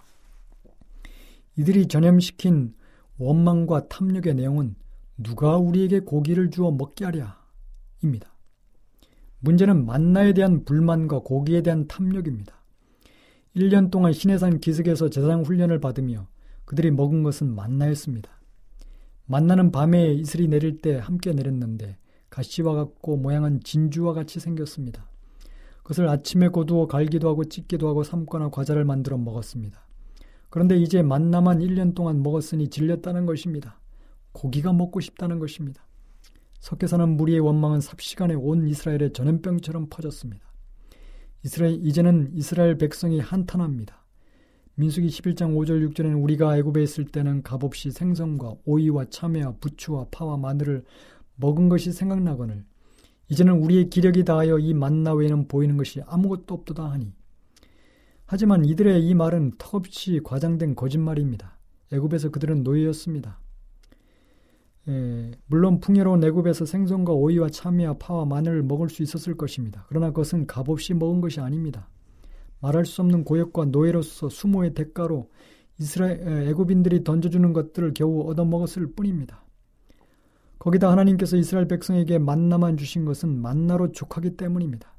이들이 1.56 1.88
전염시킨 1.88 2.72
원망과 3.18 3.88
탐욕의 3.88 4.34
내용은 4.36 4.76
누가 5.16 5.56
우리에게 5.56 6.00
고기를 6.00 6.50
주어 6.50 6.70
먹게 6.70 7.04
하랴? 7.04 7.36
입니다. 8.02 8.32
문제는 9.40 9.84
만나에 9.84 10.34
대한 10.34 10.64
불만과 10.64 11.18
고기에 11.18 11.62
대한 11.62 11.88
탐욕입니다. 11.88 12.54
1년 13.56 13.90
동안 13.90 14.12
신해산 14.12 14.60
기슭에서 14.60 15.10
재상 15.10 15.42
훈련을 15.42 15.80
받으며 15.80 16.28
그들이 16.64 16.92
먹은 16.92 17.24
것은 17.24 17.52
만나였습니다. 17.52 18.30
만나는 19.26 19.72
밤에 19.72 20.12
이슬이 20.14 20.46
내릴 20.46 20.80
때 20.80 20.96
함께 20.96 21.32
내렸는데 21.32 21.98
가시와 22.30 22.74
같고 22.74 23.16
모양은 23.16 23.60
진주와 23.64 24.12
같이 24.12 24.38
생겼습니다. 24.38 25.08
그것을 25.84 26.08
아침에 26.08 26.48
거두어 26.48 26.86
갈기도 26.86 27.28
하고 27.28 27.44
찢기도 27.44 27.88
하고 27.88 28.02
삶거나 28.02 28.48
과자를 28.48 28.84
만들어 28.84 29.18
먹었습니다. 29.18 29.86
그런데 30.48 30.76
이제 30.78 31.02
만나만 31.02 31.60
1년 31.60 31.94
동안 31.94 32.22
먹었으니 32.22 32.68
질렸다는 32.68 33.26
것입니다. 33.26 33.78
고기가 34.32 34.72
먹고 34.72 35.00
싶다는 35.00 35.38
것입니다. 35.38 35.86
섞여 36.58 36.86
사는 36.86 37.06
무리의 37.16 37.40
원망은 37.40 37.82
삽시간에 37.82 38.34
온 38.34 38.66
이스라엘의 38.66 39.12
전염병처럼 39.12 39.88
퍼졌습니다. 39.90 40.42
이스라엘 41.44 41.74
이제는 41.74 42.30
이스라엘 42.32 42.78
백성이 42.78 43.20
한탄합니다. 43.20 44.02
민수기 44.76 45.08
11장 45.08 45.54
5절 45.54 45.86
6절에는 45.92 46.22
우리가 46.22 46.56
애굽에 46.56 46.82
있을 46.82 47.04
때는 47.04 47.42
값없이 47.42 47.90
생선과 47.90 48.54
오이와 48.64 49.04
참외와 49.10 49.56
부추와 49.60 50.06
파와 50.10 50.38
마늘을 50.38 50.84
먹은 51.36 51.68
것이 51.68 51.92
생각나거늘 51.92 52.64
이제는 53.28 53.54
우리의 53.54 53.90
기력이 53.90 54.24
다하여 54.24 54.58
이 54.58 54.74
만나 54.74 55.14
외에는 55.14 55.48
보이는 55.48 55.76
것이 55.76 56.02
아무것도 56.06 56.54
없도다 56.54 56.90
하니 56.90 57.12
하지만 58.26 58.64
이들의 58.64 59.06
이 59.06 59.14
말은 59.14 59.52
턱없이 59.58 60.20
과장된 60.24 60.74
거짓말입니다. 60.74 61.58
애굽에서 61.92 62.30
그들은 62.30 62.62
노예였습니다. 62.62 63.38
예, 64.88 65.30
물론 65.46 65.80
풍요로운 65.80 66.22
애굽에서 66.24 66.66
생선과 66.66 67.12
오이와 67.12 67.48
참외와 67.48 67.98
파와 67.98 68.26
마늘을 68.26 68.62
먹을 68.62 68.88
수 68.88 69.02
있었을 69.02 69.36
것입니다. 69.36 69.84
그러나 69.88 70.08
그것은 70.08 70.46
값없이 70.46 70.94
먹은 70.94 71.20
것이 71.20 71.40
아닙니다. 71.40 71.88
말할 72.60 72.86
수 72.86 73.02
없는 73.02 73.24
고역과 73.24 73.66
노예로서 73.66 74.28
수모의 74.28 74.74
대가로 74.74 75.30
이스라엘 75.78 76.48
애굽인들이 76.48 77.04
던져주는 77.04 77.52
것들을 77.52 77.92
겨우 77.94 78.28
얻어먹었을 78.30 78.92
뿐입니다. 78.92 79.43
거기다 80.64 80.90
하나님께서 80.90 81.36
이스라엘 81.36 81.68
백성에게 81.68 82.18
만나만 82.18 82.78
주신 82.78 83.04
것은 83.04 83.28
만나로 83.28 83.92
족하기 83.92 84.38
때문입니다. 84.38 84.94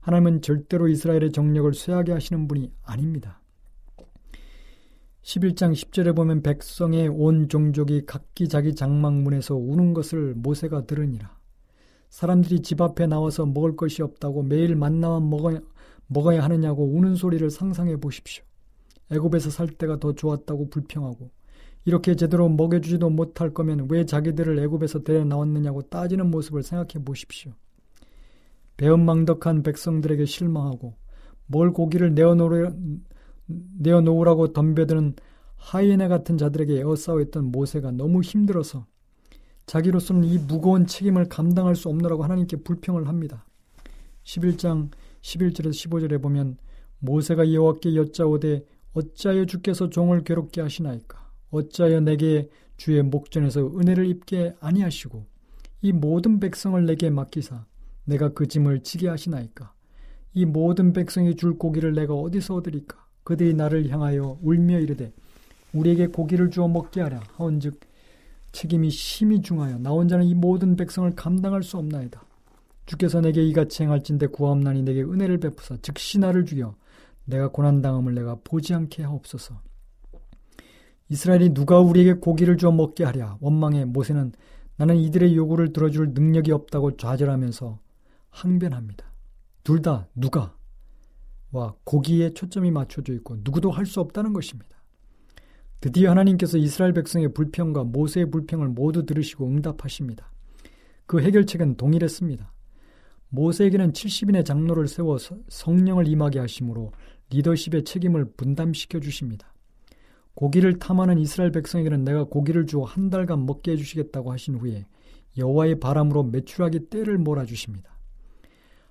하나님은 0.00 0.42
절대로 0.42 0.88
이스라엘의 0.88 1.32
정력을 1.32 1.72
쇠하게 1.72 2.12
하시는 2.12 2.46
분이 2.46 2.70
아닙니다. 2.82 3.40
11장 5.22 5.72
10절에 5.72 6.14
보면 6.14 6.42
백성의 6.42 7.08
온 7.08 7.48
종족이 7.48 8.04
각기 8.04 8.46
자기 8.46 8.74
장막문에서 8.74 9.56
우는 9.56 9.94
것을 9.94 10.34
모세가 10.34 10.84
들으니라. 10.84 11.34
사람들이 12.10 12.60
집 12.60 12.82
앞에 12.82 13.06
나와서 13.06 13.46
먹을 13.46 13.76
것이 13.76 14.02
없다고 14.02 14.42
매일 14.42 14.76
만나만 14.76 15.30
먹어야, 15.30 15.60
먹어야 16.08 16.44
하느냐고 16.44 16.84
우는 16.84 17.14
소리를 17.14 17.48
상상해 17.48 17.96
보십시오. 17.96 18.44
애굽에서 19.10 19.48
살 19.48 19.66
때가 19.68 19.98
더 19.98 20.12
좋았다고 20.12 20.68
불평하고 20.68 21.30
이렇게 21.84 22.14
제대로 22.14 22.48
먹여주지도 22.48 23.10
못할 23.10 23.52
거면 23.52 23.88
왜 23.90 24.06
자기들을 24.06 24.58
애굽에서 24.58 25.02
데려 25.02 25.24
나왔느냐고 25.24 25.82
따지는 25.82 26.30
모습을 26.30 26.62
생각해 26.62 27.04
보십시오. 27.04 27.52
배은망덕한 28.76 29.62
백성들에게 29.62 30.24
실망하고 30.24 30.94
뭘 31.46 31.72
고기를 31.72 32.14
내어놓으라고 33.78 34.52
덤벼드는 34.52 35.14
하이에나 35.56 36.08
같은 36.08 36.38
자들에게 36.38 36.78
에워싸워있던 36.80 37.50
모세가 37.52 37.90
너무 37.92 38.22
힘들어서 38.22 38.86
자기로서는 39.66 40.24
이 40.24 40.38
무거운 40.38 40.86
책임을 40.86 41.28
감당할 41.28 41.76
수 41.76 41.88
없노라고 41.88 42.24
하나님께 42.24 42.56
불평을 42.58 43.08
합니다. 43.08 43.46
11장 44.24 44.90
11절에서 45.22 45.70
15절에 45.70 46.20
보면 46.22 46.56
모세가 46.98 47.52
여호와께 47.52 47.94
여짜오되 47.94 48.64
어찌하여 48.94 49.44
주께서 49.46 49.88
종을 49.90 50.24
괴롭게 50.24 50.60
하시나이까 50.60 51.23
어찌하여 51.54 52.00
내게 52.00 52.48
주의 52.76 53.02
목전에서 53.02 53.78
은혜를 53.78 54.06
입게 54.06 54.54
아니하시고 54.60 55.24
이 55.82 55.92
모든 55.92 56.40
백성을 56.40 56.84
내게 56.84 57.10
맡기사 57.10 57.64
내가 58.04 58.30
그 58.30 58.48
짐을 58.48 58.82
지게 58.82 59.08
하시나이까 59.08 59.72
이 60.34 60.44
모든 60.44 60.92
백성이 60.92 61.36
줄 61.36 61.56
고기를 61.56 61.94
내가 61.94 62.14
어디서 62.14 62.56
얻으리까 62.56 63.04
그들이 63.22 63.54
나를 63.54 63.88
향하여 63.88 64.38
울며 64.42 64.80
이르되 64.80 65.12
우리에게 65.72 66.08
고기를 66.08 66.50
주어 66.50 66.68
먹게 66.68 67.00
하라 67.00 67.22
하온즉 67.34 67.80
책임이 68.52 68.90
심히 68.90 69.40
중하여 69.42 69.78
나 69.78 69.90
혼자는 69.90 70.26
이 70.26 70.34
모든 70.34 70.76
백성을 70.76 71.10
감당할 71.16 71.62
수 71.62 71.76
없나이다. 71.76 72.22
주께서 72.86 73.20
내게 73.20 73.42
이같이 73.42 73.82
행할진대 73.82 74.28
구하옵나니 74.28 74.82
내게 74.82 75.02
은혜를 75.02 75.38
베푸사 75.38 75.78
즉시 75.82 76.18
나를 76.18 76.44
죽여 76.44 76.76
내가 77.24 77.48
고난당함을 77.48 78.14
내가 78.14 78.36
보지 78.44 78.74
않게 78.74 79.02
하옵소서. 79.02 79.60
이스라엘이 81.08 81.50
누가 81.54 81.80
우리에게 81.80 82.14
고기를 82.14 82.56
주어 82.56 82.72
먹게 82.72 83.04
하랴 83.04 83.38
원망해 83.40 83.84
모세는 83.84 84.32
나는 84.76 84.96
이들의 84.96 85.36
요구를 85.36 85.72
들어줄 85.72 86.12
능력이 86.14 86.50
없다고 86.52 86.96
좌절하면서 86.96 87.78
항변합니다. 88.30 89.12
둘 89.62 89.80
다 89.80 90.08
누가 90.14 90.56
와 91.52 91.74
고기에 91.84 92.30
초점이 92.34 92.70
맞춰져 92.70 93.12
있고 93.14 93.36
누구도 93.44 93.70
할 93.70 93.86
수 93.86 94.00
없다는 94.00 94.32
것입니다. 94.32 94.74
드디어 95.80 96.10
하나님께서 96.10 96.58
이스라엘 96.58 96.92
백성의 96.94 97.34
불평과 97.34 97.84
모세의 97.84 98.30
불평을 98.30 98.68
모두 98.68 99.06
들으시고 99.06 99.46
응답하십니다. 99.46 100.32
그 101.06 101.20
해결책은 101.20 101.76
동일했습니다. 101.76 102.50
모세에게는 103.28 103.92
70인의 103.92 104.44
장로를 104.44 104.88
세워 104.88 105.18
성령을 105.48 106.08
임하게 106.08 106.38
하심으로 106.40 106.92
리더십의 107.30 107.84
책임을 107.84 108.32
분담시켜 108.36 109.00
주십니다. 109.00 109.53
고기를 110.34 110.78
탐하는 110.78 111.18
이스라엘 111.18 111.52
백성에게는 111.52 112.04
내가 112.04 112.24
고기를 112.24 112.66
주어 112.66 112.84
한 112.84 113.10
달간 113.10 113.46
먹게 113.46 113.72
해주시겠다고 113.72 114.32
하신 114.32 114.56
후에 114.56 114.86
여호와의 115.38 115.80
바람으로 115.80 116.24
매출하기 116.24 116.90
때를 116.90 117.18
몰아주십니다. 117.18 117.94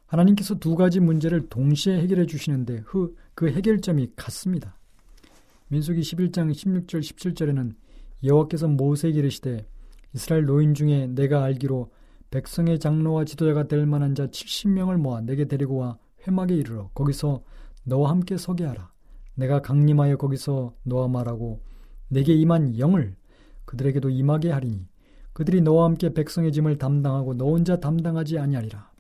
하나님께서 0.06 0.56
두 0.56 0.76
가지 0.76 1.00
문제를 1.00 1.50
동시에 1.50 2.00
해결해 2.00 2.26
주시는데 2.26 2.82
그, 2.86 3.16
그 3.34 3.50
해결점이 3.50 4.12
같습니다. 4.16 4.78
민수기 5.70 6.02
11장 6.02 6.52
16절 6.52 7.00
17절에는 7.00 7.74
여호와께서 8.24 8.68
모세에게 8.68 9.20
이르시되 9.20 9.66
이스라엘 10.14 10.46
노인 10.46 10.74
중에 10.74 11.08
내가 11.08 11.44
알기로 11.44 11.92
백성의 12.30 12.80
장로와 12.80 13.26
지도자가 13.26 13.68
될 13.68 13.86
만한 13.86 14.16
자 14.16 14.28
70명을 14.28 14.98
모아 14.98 15.22
내게 15.22 15.46
데리고 15.46 15.78
와 15.78 15.98
회막에 16.28 16.56
이르러 16.56 16.90
거기서 16.94 17.44
너와 17.84 18.12
함께 18.12 18.38
서게 18.38 18.66
하라. 18.66 18.93
내가 19.36 19.62
강림하여 19.62 20.18
거기서 20.18 20.76
너와 20.84 21.08
말하고 21.08 21.62
내게 22.08 22.34
임한 22.34 22.78
영을 22.78 23.16
그들에게도 23.66 24.10
임하게 24.10 24.52
하리니 24.52 24.88
그들이 25.34 25.62
너와 25.62 25.86
함께 25.86 26.14
백성의 26.14 26.52
짐을 26.52 26.78
담당하고 26.78 27.34
너 27.34 27.46
혼자 27.46 27.80
담당하지 27.80 28.38
아니하리라. 28.38 28.92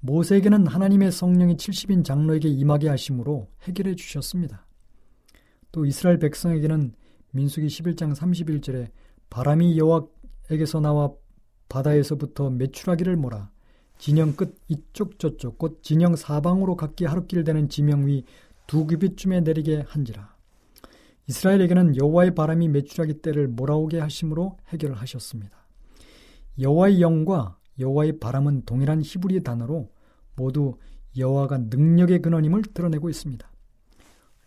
모세에게는 0.00 0.66
하나님의 0.66 1.12
성령이 1.12 1.56
70인 1.56 2.04
장로에게 2.04 2.48
임하게 2.48 2.88
하심으로 2.88 3.48
해결해 3.62 3.94
주셨습니다. 3.94 4.66
또 5.72 5.86
이스라엘 5.86 6.18
백성에게는 6.18 6.92
민수기 7.30 7.68
11장 7.68 8.14
31절에 8.14 8.90
바람이 9.30 9.78
여호와에게서 9.78 10.80
나와 10.80 11.12
바다에서부터 11.68 12.50
메추라기를 12.50 13.16
몰아 13.16 13.50
진영 13.98 14.36
끝 14.36 14.56
이쪽 14.68 15.18
저쪽 15.18 15.58
곧 15.58 15.82
진영 15.82 16.14
사방으로 16.16 16.76
각기 16.76 17.04
하루길 17.04 17.44
되는 17.44 17.68
지명 17.68 18.06
위 18.06 18.24
두 18.66 18.86
규빗쯤에 18.86 19.40
내리게 19.40 19.84
한지라. 19.86 20.34
이스라엘에게는 21.26 21.96
여호와의 21.96 22.34
바람이 22.34 22.68
메추라기 22.68 23.14
때를 23.22 23.48
몰아오게 23.48 23.98
하심으로 23.98 24.58
해결을 24.68 24.96
하셨습니다. 24.96 25.56
여호와의 26.58 27.00
영과 27.00 27.58
여호와의 27.78 28.18
바람은 28.20 28.62
동일한 28.66 29.02
히브리 29.02 29.42
단어로 29.42 29.90
모두 30.36 30.76
여호와가 31.16 31.58
능력의 31.70 32.22
근원임을 32.22 32.62
드러내고 32.74 33.08
있습니다. 33.08 33.50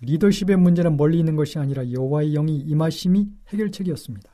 리더십의 0.01 0.57
문제는 0.57 0.95
멀리 0.95 1.19
있는 1.19 1.35
것이 1.35 1.57
아니라 1.57 1.91
여호와의 1.91 2.33
영이 2.33 2.57
임하심이 2.57 3.27
해결책이었습니다. 3.49 4.29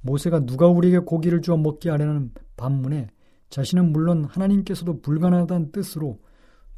모세가 0.00 0.40
누가 0.40 0.66
우리에게 0.66 0.98
고기를 1.00 1.40
주어 1.40 1.56
먹게 1.56 1.90
하려는 1.90 2.32
반문에 2.56 3.08
자신은 3.50 3.92
물론 3.92 4.24
하나님께서도 4.24 5.00
불가능하다는 5.02 5.72
뜻으로 5.72 6.18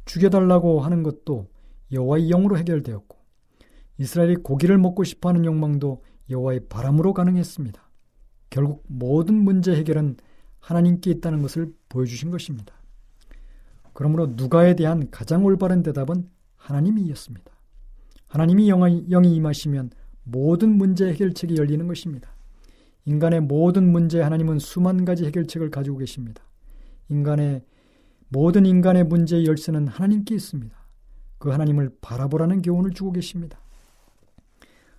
죽여달라고 0.05 0.81
하는 0.81 1.03
것도 1.03 1.47
여호와의 1.91 2.27
영으로 2.27 2.57
해결되었고 2.57 3.17
이스라엘이 3.97 4.37
고기를 4.37 4.77
먹고 4.77 5.03
싶어하는 5.03 5.45
욕망도 5.45 6.03
여호와의 6.29 6.67
바람으로 6.69 7.13
가능했습니다. 7.13 7.81
결국 8.49 8.83
모든 8.87 9.35
문제 9.35 9.75
해결은 9.75 10.17
하나님께 10.59 11.11
있다는 11.11 11.41
것을 11.41 11.73
보여주신 11.89 12.31
것입니다. 12.31 12.73
그러므로 13.93 14.27
누가에 14.27 14.75
대한 14.75 15.09
가장 15.11 15.43
올바른 15.45 15.83
대답은 15.83 16.29
하나님이었습니다. 16.55 17.51
하나님이 18.27 18.67
영이 18.67 19.35
임하시면 19.35 19.91
모든 20.23 20.77
문제 20.77 21.07
해결책이 21.07 21.57
열리는 21.57 21.85
것입니다. 21.87 22.33
인간의 23.05 23.41
모든 23.41 23.91
문제에 23.91 24.21
하나님은 24.21 24.59
수만 24.59 25.03
가지 25.03 25.25
해결책을 25.25 25.71
가지고 25.71 25.97
계십니다. 25.97 26.43
인간의 27.09 27.63
모든 28.29 28.65
인간의 28.65 29.05
문제의 29.05 29.47
열쇠는 29.47 29.87
하나님께 29.87 30.35
있습니다. 30.35 30.78
그 31.39 31.49
하나님을 31.49 31.97
바라보라는 32.01 32.61
교훈을 32.61 32.91
주고 32.91 33.11
계십니다. 33.11 33.59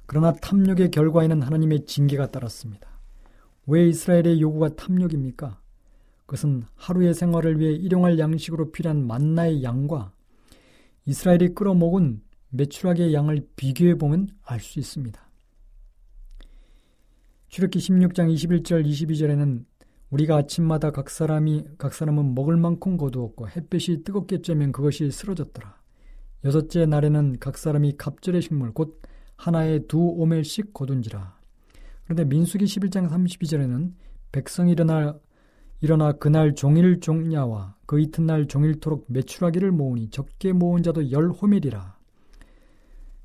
그러나 0.07 0.33
탐욕의 0.33 0.91
결과에는 0.91 1.41
하나님의 1.43 1.87
징계가 1.87 2.33
따랐습니다. 2.33 2.89
왜 3.67 3.87
이스라엘의 3.89 4.41
요구가 4.41 4.75
탐욕입니까? 4.75 5.61
그것은 6.27 6.65
하루의 6.75 7.15
생활을 7.15 7.61
위해 7.61 7.73
일용할 7.73 8.19
양식으로 8.19 8.73
필요한 8.73 9.07
만나의 9.07 9.63
양과 9.63 10.13
이스라엘이 11.05 11.55
끌어먹은 11.55 12.23
매출하게 12.51 13.13
양을 13.13 13.49
비교해 13.57 13.95
보면 13.97 14.29
알 14.43 14.61
수 14.61 14.81
있습니다. 14.81 15.21
출애기 17.49 17.79
16장 17.79 18.33
21절 18.33 18.87
22절에는 18.87 19.65
우리가 20.11 20.37
아침마다 20.37 20.91
각 20.91 21.11
사람이 21.11 21.65
각 21.79 21.95
사람은 21.95 22.35
먹을 22.35 22.57
만큼 22.57 22.97
거두었고 22.97 23.49
햇빛이 23.49 24.03
뜨겁게 24.05 24.39
쬐면 24.39 24.73
그것이 24.73 25.11
쓰러졌더라. 25.11 25.80
여섯째 26.45 26.87
날에는 26.87 27.39
각 27.39 27.59
사람이 27.59 27.97
갑절의 27.99 28.43
식물 28.43 28.73
곧 28.73 29.01
하나에 29.37 29.81
두 29.87 29.99
오멜씩 29.99 30.73
거둔지라. 30.73 31.39
그런데 32.05 32.25
민수기 32.25 32.65
11장 32.65 33.09
32절에는 33.09 33.93
백성이 34.33 34.73
일어나 34.73 35.19
일어나 35.81 36.13
그날 36.13 36.55
종일 36.55 37.01
종야와 37.01 37.77
그 37.87 38.01
이튿날 38.01 38.47
종일토록 38.47 39.07
매출하기를 39.09 39.71
모으니 39.73 40.11
적게 40.11 40.53
모은 40.53 40.83
자도 40.83 41.11
열 41.11 41.31
호멜이라. 41.31 41.99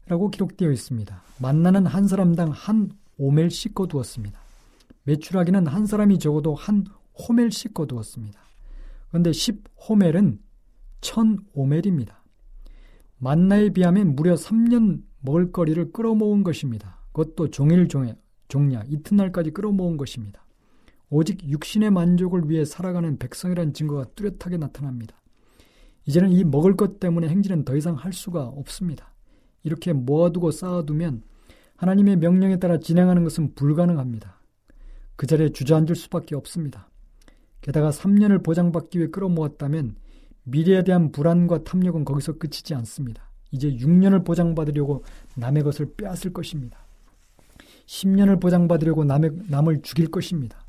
라고 0.07 0.29
기록되어 0.29 0.71
있습니다. 0.71 1.21
만나는 1.41 1.85
한 1.85 2.07
사람당 2.07 2.51
한 2.51 2.91
오멜씩 3.17 3.73
거두었습니다. 3.73 4.39
매출하기는 5.03 5.67
한 5.67 5.85
사람이 5.85 6.19
적어도 6.19 6.53
한 6.53 6.85
호멜씩 7.17 7.73
거두었습니다. 7.73 8.39
그런데 9.09 9.31
10호멜은 9.31 10.39
1000오멜입니다. 11.01 12.24
만나에 13.17 13.69
비하면 13.69 14.15
무려 14.15 14.35
3년 14.35 15.01
먹을거리를 15.21 15.91
끌어모은 15.91 16.43
것입니다. 16.43 16.99
그것도 17.11 17.49
종일 17.49 17.87
종야, 17.87 18.13
종야 18.47 18.83
이튿날까지 18.87 19.51
끌어모은 19.51 19.97
것입니다. 19.97 20.45
오직 21.09 21.47
육신의 21.47 21.91
만족을 21.91 22.49
위해 22.49 22.65
살아가는 22.65 23.17
백성이라는 23.17 23.73
증거가 23.73 24.05
뚜렷하게 24.15 24.57
나타납니다. 24.57 25.21
이제는 26.05 26.31
이 26.31 26.43
먹을 26.43 26.75
것 26.75 26.99
때문에 26.99 27.27
행진은 27.29 27.65
더 27.65 27.75
이상 27.75 27.95
할 27.95 28.13
수가 28.13 28.45
없습니다. 28.45 29.13
이렇게 29.63 29.93
모아두고 29.93 30.51
쌓아두면 30.51 31.23
하나님의 31.77 32.17
명령에 32.17 32.59
따라 32.59 32.79
진행하는 32.79 33.23
것은 33.23 33.55
불가능합니다. 33.55 34.39
그 35.15 35.25
자리에 35.27 35.49
주저앉을 35.49 35.95
수밖에 35.95 36.35
없습니다. 36.35 36.89
게다가 37.61 37.89
3년을 37.89 38.43
보장받기 38.43 38.99
위해 38.99 39.09
끌어모았다면 39.09 39.95
미래에 40.45 40.83
대한 40.83 41.11
불안과 41.11 41.63
탐욕은 41.63 42.05
거기서 42.05 42.33
끝이지 42.33 42.73
않습니다. 42.75 43.29
이제 43.51 43.69
6년을 43.71 44.25
보장받으려고 44.25 45.03
남의 45.35 45.63
것을 45.63 45.93
빼앗을 45.95 46.33
것입니다. 46.33 46.79
10년을 47.85 48.41
보장받으려고 48.41 49.03
남의, 49.03 49.31
남을 49.49 49.81
죽일 49.81 50.09
것입니다. 50.09 50.59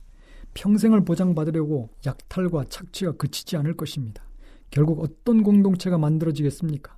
평생을 0.54 1.04
보장받으려고 1.04 1.90
약탈과 2.04 2.64
착취가 2.68 3.12
그치지 3.12 3.56
않을 3.58 3.76
것입니다. 3.76 4.22
결국 4.70 5.02
어떤 5.02 5.42
공동체가 5.42 5.98
만들어지겠습니까? 5.98 6.96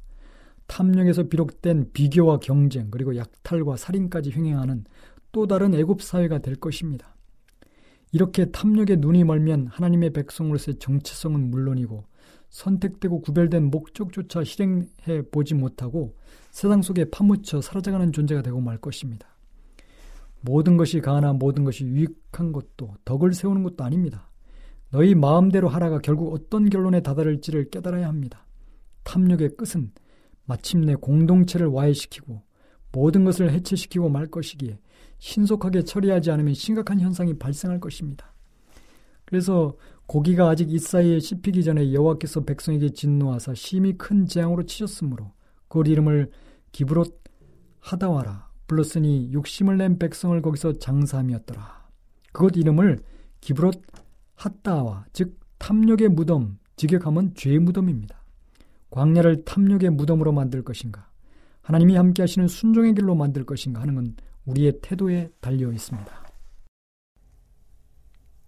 탐욕에서 0.66 1.24
비롯된 1.24 1.92
비교와 1.92 2.38
경쟁 2.38 2.90
그리고 2.90 3.16
약탈과 3.16 3.76
살인까지 3.76 4.32
횡행하는 4.32 4.84
또 5.32 5.46
다른 5.46 5.74
애굽 5.74 6.02
사회가 6.02 6.38
될 6.38 6.56
것입니다. 6.56 7.16
이렇게 8.12 8.46
탐욕에 8.50 8.96
눈이 8.96 9.24
멀면 9.24 9.66
하나님의 9.68 10.12
백성으로서의 10.12 10.78
정체성은 10.78 11.50
물론이고 11.50 12.04
선택되고 12.50 13.20
구별된 13.20 13.70
목적조차 13.70 14.44
실행해 14.44 15.22
보지 15.30 15.54
못하고 15.54 16.16
세상 16.50 16.82
속에 16.82 17.10
파묻혀 17.10 17.60
사라져가는 17.60 18.12
존재가 18.12 18.42
되고 18.42 18.60
말 18.60 18.78
것입니다. 18.78 19.28
모든 20.40 20.76
것이 20.76 21.00
가하나 21.00 21.32
모든 21.32 21.64
것이 21.64 21.84
유익한 21.84 22.52
것도 22.52 22.94
덕을 23.04 23.34
세우는 23.34 23.62
것도 23.62 23.84
아닙니다. 23.84 24.30
너희 24.90 25.14
마음대로 25.14 25.68
하라가 25.68 25.98
결국 25.98 26.32
어떤 26.32 26.70
결론에 26.70 27.00
다다를지를 27.02 27.70
깨달아야 27.70 28.08
합니다. 28.08 28.46
탐욕의 29.04 29.56
끝은 29.56 29.92
마침내 30.44 30.94
공동체를 30.94 31.66
와해시키고 31.66 32.42
모든 32.92 33.24
것을 33.24 33.52
해체시키고 33.52 34.08
말 34.08 34.26
것이기에 34.26 34.78
신속하게 35.18 35.82
처리하지 35.82 36.30
않으면 36.30 36.54
심각한 36.54 37.00
현상이 37.00 37.34
발생할 37.38 37.80
것입니다. 37.80 38.34
그래서 39.24 39.76
고기가 40.08 40.48
아직 40.48 40.72
이 40.72 40.78
사이에 40.78 41.20
씹히기 41.20 41.62
전에 41.62 41.92
여호와께서 41.92 42.40
백성에게 42.40 42.90
진노하사 42.90 43.52
심히 43.52 43.92
큰 43.98 44.24
재앙으로 44.26 44.62
치셨으므로 44.62 45.32
그 45.68 45.82
이름을 45.86 46.30
기브롯 46.72 47.22
하다와라 47.80 48.48
불렀으니 48.66 49.30
욕심을 49.34 49.76
낸 49.76 49.98
백성을 49.98 50.40
거기서 50.40 50.78
장사함이었더라. 50.78 51.88
그곳 52.32 52.56
이름을 52.56 53.00
기브롯 53.42 53.82
핫다와 54.36 55.04
즉 55.12 55.38
탐욕의 55.58 56.08
무덤, 56.08 56.58
직역하면 56.76 57.34
죄의 57.34 57.58
무덤입니다. 57.58 58.24
광야를 58.88 59.44
탐욕의 59.44 59.90
무덤으로 59.90 60.32
만들 60.32 60.62
것인가? 60.62 61.06
하나님이 61.60 61.96
함께 61.96 62.22
하시는 62.22 62.48
순종의 62.48 62.94
길로 62.94 63.14
만들 63.14 63.44
것인가 63.44 63.82
하는 63.82 63.94
건 63.94 64.16
우리의 64.46 64.78
태도에 64.80 65.28
달려 65.40 65.70
있습니다. 65.70 66.27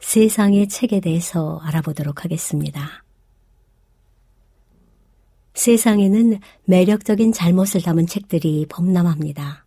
세상의 0.00 0.68
책에 0.68 1.00
대해서 1.00 1.58
알아보도록 1.62 2.24
하겠습니다. 2.24 3.04
세상에는 5.54 6.38
매력적인 6.64 7.32
잘못을 7.32 7.80
담은 7.82 8.06
책들이 8.06 8.66
범람합니다. 8.68 9.64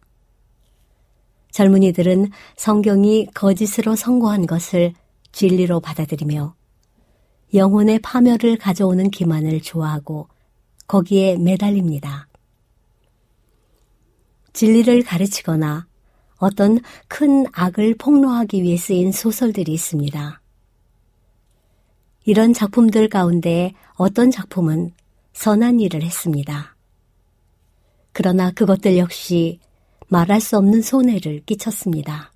젊은이들은 1.51 2.29
성경이 2.57 3.27
거짓으로 3.33 3.95
선고한 3.95 4.45
것을 4.45 4.93
진리로 5.31 5.79
받아들이며 5.79 6.55
영혼의 7.53 7.99
파멸을 7.99 8.57
가져오는 8.57 9.09
기만을 9.09 9.61
좋아하고 9.61 10.27
거기에 10.87 11.37
매달립니다. 11.37 12.27
진리를 14.53 15.03
가르치거나 15.03 15.88
어떤 16.39 16.79
큰 17.07 17.45
악을 17.51 17.95
폭로하기 17.95 18.63
위해 18.63 18.77
쓰인 18.77 19.11
소설들이 19.11 19.73
있습니다. 19.73 20.41
이런 22.25 22.53
작품들 22.53 23.09
가운데 23.09 23.73
어떤 23.95 24.31
작품은 24.31 24.93
선한 25.33 25.79
일을 25.79 26.01
했습니다. 26.01 26.75
그러나 28.11 28.51
그것들 28.51 28.97
역시 28.97 29.59
말할 30.07 30.41
수 30.41 30.57
없는 30.57 30.81
손해를 30.81 31.41
끼쳤습니다. 31.45 32.33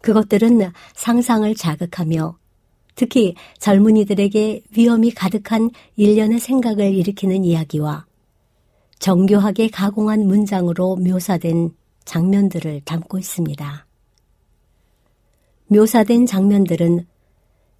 그것들은 0.00 0.72
상상을 0.94 1.54
자극하며 1.54 2.38
특히 2.94 3.34
젊은이들에게 3.58 4.62
위험이 4.76 5.10
가득한 5.10 5.70
일련의 5.96 6.40
생각을 6.40 6.94
일으키는 6.94 7.44
이야기와 7.44 8.06
정교하게 8.98 9.68
가공한 9.68 10.26
문장으로 10.26 10.96
묘사된 10.96 11.74
장면들을 12.04 12.82
담고 12.84 13.18
있습니다. 13.18 13.86
묘사된 15.68 16.26
장면들은 16.26 17.06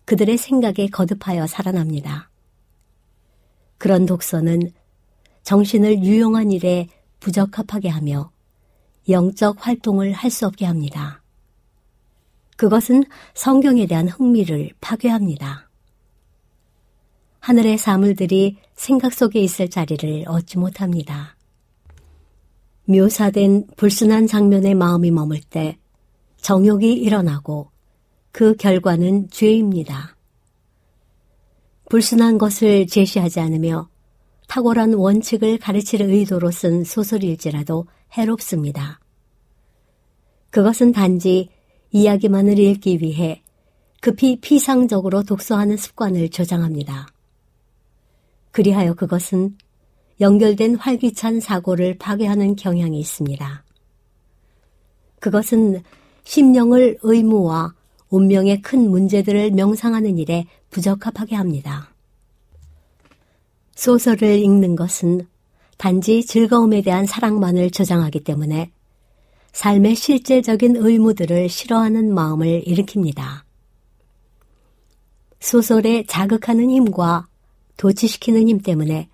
그들의 0.05 0.39
생각에 0.39 0.89
거듭하여 0.91 1.47
살아납니다. 1.47 2.31
그런 3.79 4.07
독서는 4.07 4.73
정신을 5.43 6.05
유용한 6.05 6.53
일에 6.53 6.89
부적합하게 7.21 7.89
하며 7.89 8.31
영적 9.09 9.67
활동을 9.67 10.13
할 10.13 10.31
수 10.31 10.47
없게 10.47 10.67
합니다. 10.67 11.23
그것은 12.57 13.05
성경에 13.35 13.87
대한 13.87 14.07
흥미를 14.09 14.71
파괴합니다. 14.81 15.71
하늘의 17.41 17.79
사물들이 17.79 18.59
생각 18.75 19.15
속에 19.15 19.41
있을 19.41 19.71
자리를 19.71 20.25
얻지 20.29 20.59
못합니다. 20.59 21.37
묘사된 22.91 23.69
불순한 23.77 24.27
장면의 24.27 24.75
마음이 24.75 25.11
머물 25.11 25.41
때 25.41 25.79
정욕이 26.39 26.93
일어나고 26.95 27.71
그 28.33 28.57
결과는 28.57 29.31
죄입니다. 29.31 30.17
불순한 31.89 32.39
것을 32.39 32.87
제시하지 32.87 33.41
않으며 33.41 33.89
탁월한 34.49 34.95
원칙을 34.95 35.59
가르칠 35.59 36.03
의도로 36.03 36.51
쓴 36.51 36.83
소설일지라도 36.83 37.87
해롭습니다. 38.17 38.99
그것은 40.51 40.91
단지 40.93 41.49
이야기만을 41.93 42.59
읽기 42.59 42.99
위해 43.01 43.43
급히 44.01 44.41
피상적으로 44.41 45.23
독서하는 45.23 45.77
습관을 45.77 46.31
조장합니다. 46.31 47.07
그리하여 48.51 48.95
그것은 48.95 49.57
연결된 50.21 50.77
활기찬 50.77 51.41
사고를 51.41 51.97
파괴하는 51.99 52.57
경향이 52.57 52.99
있습니다. 53.01 53.65
그것은 55.19 55.83
심령을 56.25 56.99
의무와 57.03 57.75
운명의 58.11 58.63
큰 58.63 58.91
문제들을 58.91 59.53
명상하는 59.53 60.19
일에 60.19 60.47
부적합하게 60.71 61.37
합니다. 61.37 61.91
소설을 63.75 64.39
읽는 64.39 64.77
것은 64.77 65.27
단지 65.79 66.25
즐거움에 66.25 66.83
대한 66.83 67.07
사랑만을 67.07 67.71
저장하기 67.71 68.25
때문에 68.25 68.71
삶의 69.53 69.95
실제적인 69.95 70.77
의무들을 70.77 71.49
싫어하는 71.49 72.13
마음을 72.13 72.63
일으킵니다. 72.67 73.43
소설에 75.41 76.05
자극하는 76.07 76.71
힘과 76.71 77.27
도취시키는 77.79 78.49
힘 78.49 78.61
때문에 78.61 79.09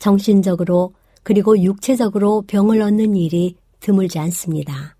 정신적으로 0.00 0.94
그리고 1.22 1.62
육체적으로 1.62 2.42
병을 2.42 2.80
얻는 2.82 3.14
일이 3.14 3.56
드물지 3.78 4.18
않습니다. 4.18 4.96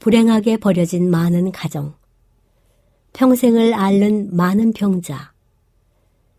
불행하게 0.00 0.56
버려진 0.56 1.10
많은 1.10 1.52
가정, 1.52 1.94
평생을 3.12 3.74
앓는 3.74 4.34
많은 4.34 4.72
병자, 4.72 5.32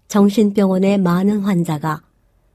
정신병원의 0.07 0.97
많은 0.97 1.41
환자가 1.41 2.01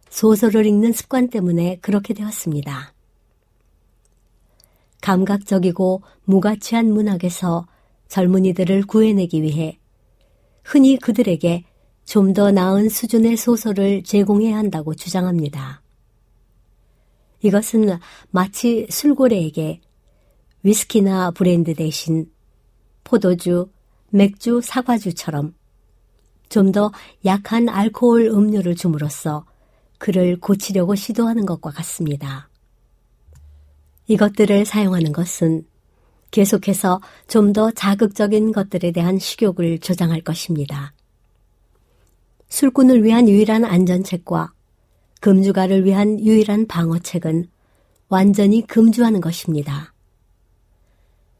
소설을 0.09 0.67
읽는 0.67 0.93
습관 0.93 1.29
때문에 1.29 1.79
그렇게 1.81 2.13
되었습니다. 2.13 2.93
감각적이고 5.01 6.03
무가치한 6.25 6.93
문학에서 6.93 7.67
젊은이들을 8.09 8.83
구해내기 8.87 9.43
위해 9.43 9.79
흔히 10.65 10.99
그들에게 10.99 11.65
좀 12.11 12.35
더 12.35 12.51
나은 12.51 12.89
수준의 12.89 13.37
소설을 13.37 14.03
제공해야 14.03 14.57
한다고 14.57 14.97
주장합니다. 14.97 15.81
이것은 17.41 18.01
마치 18.33 18.89
술고래에게 18.91 19.81
위스키나 20.65 21.31
브랜드 21.31 21.73
대신 21.73 22.29
포도주, 23.05 23.71
맥주, 24.11 24.61
사과주처럼 24.61 25.55
좀 26.49 26.73
더 26.73 26.91
약한 27.25 27.69
알코올 27.69 28.27
음료를 28.27 28.75
줌으로써 28.75 29.47
그를 29.99 30.41
고치려고 30.41 30.97
시도하는 30.97 31.47
것과 31.47 31.71
같습니다. 31.71 32.49
이것들을 34.09 34.65
사용하는 34.65 35.13
것은 35.13 35.65
계속해서 36.33 37.01
좀 37.29 37.53
더 37.53 37.71
자극적인 37.71 38.51
것들에 38.51 38.91
대한 38.91 39.21
식욕을 39.21 39.79
조장할 39.79 40.23
것입니다. 40.23 40.93
술꾼을 42.51 43.05
위한 43.05 43.29
유일한 43.29 43.65
안전책과 43.65 44.53
금주가를 45.21 45.85
위한 45.85 46.21
유일한 46.21 46.67
방어책은 46.67 47.47
완전히 48.09 48.67
금주하는 48.67 49.21
것입니다. 49.21 49.95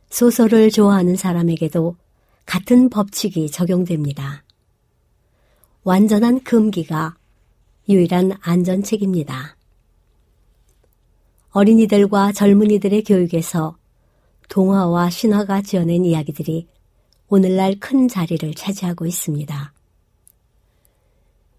소설을 0.09 0.71
좋아하는 0.71 1.17
사람에게도 1.17 1.97
같은 2.47 2.89
법칙이 2.89 3.51
적용됩니다. 3.51 4.45
완전한 5.83 6.43
금기가 6.43 7.17
유일한 7.89 8.33
안전책입니다. 8.41 9.57
어린이들과 11.51 12.33
젊은이들의 12.33 13.03
교육에서 13.03 13.77
동화와 14.49 15.11
신화가 15.11 15.63
지어낸 15.63 16.05
이야기들이 16.05 16.69
오늘날 17.29 17.79
큰 17.81 18.07
자리를 18.07 18.55
차지하고 18.55 19.07
있습니다. 19.07 19.73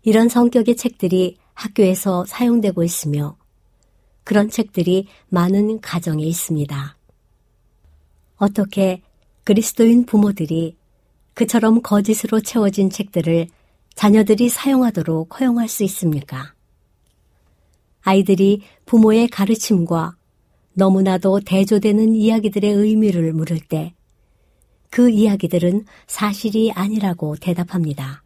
이런 0.04 0.30
성격의 0.30 0.76
책들이 0.76 1.38
학교에서 1.54 2.26
사용되고 2.26 2.84
있으며 2.84 3.38
그런 4.24 4.50
책들이 4.50 5.08
많은 5.30 5.82
가정에 5.82 6.24
있습니다. 6.24 6.98
어떻게 8.38 9.02
그리스도인 9.44 10.06
부모들이 10.06 10.76
그처럼 11.34 11.82
거짓으로 11.82 12.40
채워진 12.42 12.90
책들을 12.90 13.48
자녀들이 13.96 14.50
사용하도록 14.50 15.40
허용할 15.40 15.68
수 15.68 15.84
있습니까? 15.84 16.54
아이들이 18.02 18.62
부모의 18.86 19.28
가르침과 19.28 20.16
너무나도 20.74 21.42
대조되는 21.42 22.16
이야기들의 22.16 22.72
의미를 22.72 23.34
물을 23.34 23.60
때 23.60 23.94
그 24.92 25.10
이야기들은 25.10 25.86
사실이 26.06 26.74
아니라고 26.74 27.38
대답합니다. 27.38 28.24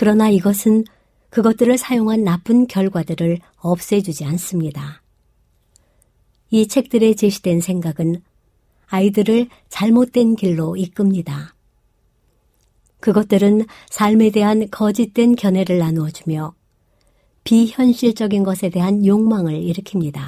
그러나 0.00 0.30
이것은 0.30 0.84
그것들을 1.28 1.76
사용한 1.76 2.24
나쁜 2.24 2.66
결과들을 2.66 3.38
없애주지 3.58 4.24
않습니다. 4.24 5.02
이 6.48 6.68
책들에 6.68 7.12
제시된 7.12 7.60
생각은 7.60 8.22
아이들을 8.86 9.48
잘못된 9.68 10.36
길로 10.36 10.74
이끕니다. 10.74 11.54
그것들은 13.00 13.66
삶에 13.90 14.30
대한 14.30 14.70
거짓된 14.70 15.36
견해를 15.36 15.76
나누어주며 15.76 16.54
비현실적인 17.44 18.42
것에 18.42 18.70
대한 18.70 19.04
욕망을 19.04 19.52
일으킵니다. 19.52 20.18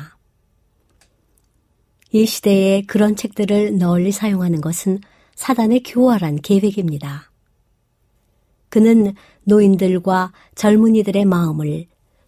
이 2.11 2.27
시대에 2.27 2.83
그런 2.83 3.17
책들을 3.17 3.79
널리 3.79 4.13
사용하는 4.13 4.61
것은 4.61 5.01
사단의 5.35 5.83
교활한 5.83 6.43
계획입니다. 6.43 7.32
그는 8.73 9.13
노인들과 9.45 10.33
젊은이들의 10.55 11.27
마음을 11.27 11.85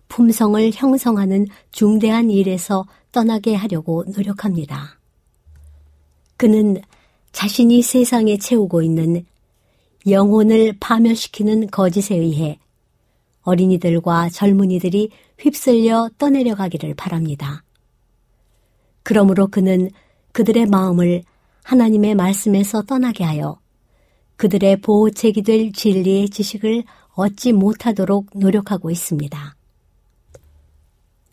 품성을 0.09 0.73
형성하는 0.75 1.47
중대한 1.71 2.31
일에서 2.31 2.85
떠나게 3.13 3.55
하려고 3.55 4.05
노력합니다. 4.15 5.01
그는 6.37 6.83
자신이 7.33 7.81
세상에 7.81 8.37
채우고 8.37 8.83
있는 8.83 9.25
영혼을 10.07 10.77
파멸시키는 10.79 11.69
거짓에 11.69 12.15
의해 12.15 12.59
어린이들과 13.41 14.29
젊은이들이 14.29 15.09
휩쓸려 15.39 16.11
떠내려가기를 16.19 16.93
바랍니다. 16.93 17.65
그러므로 19.03 19.47
그는 19.47 19.89
그들의 20.33 20.67
마음을 20.67 21.23
하나님의 21.63 22.15
말씀에서 22.17 22.83
떠나게 22.83 23.25
하여 23.25 23.64
그들의 24.37 24.81
보호책이 24.81 25.43
될 25.43 25.73
진리의 25.73 26.29
지식을 26.31 26.85
얻지 27.15 27.53
못하도록 27.53 28.31
노력하고 28.35 28.91
있습니다. 28.91 29.57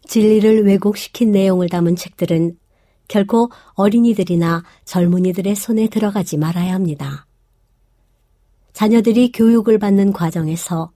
진리를 0.06 0.66
왜곡시킨 0.66 1.32
내용을 1.32 1.70
담은 1.70 1.96
책들은 1.96 2.58
결코 3.08 3.50
어린이들이나 3.74 4.64
젊은이들의 4.86 5.56
손에 5.56 5.88
들어가지 5.88 6.38
말아야 6.38 6.74
합니다. 6.74 7.26
자녀들이 8.74 9.32
교육을 9.32 9.80
받는 9.80 10.14
과정에서 10.14 10.92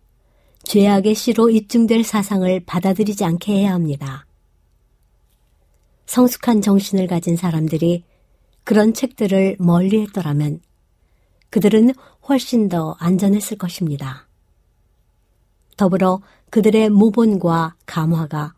죄악의 0.64 1.14
씨로 1.16 1.50
입증될 1.50 2.04
사상을 2.04 2.62
받아들이지 2.66 3.24
않게 3.24 3.54
해야 3.54 3.74
합니다. 3.74 4.26
성숙한 6.06 6.62
정신을 6.62 7.08
가진 7.08 7.36
사람들이 7.36 8.04
그런 8.64 8.94
책들을 8.94 9.58
멀리 9.60 10.02
했더라면 10.02 10.62
그들은 11.56 11.94
훨씬 12.28 12.68
더 12.68 12.98
안전했을 13.00 13.58
것입니다. 13.58 14.28
더불어 15.78 16.22
그들의 16.50 16.90
모본과 16.90 17.78
감화가 17.86 18.56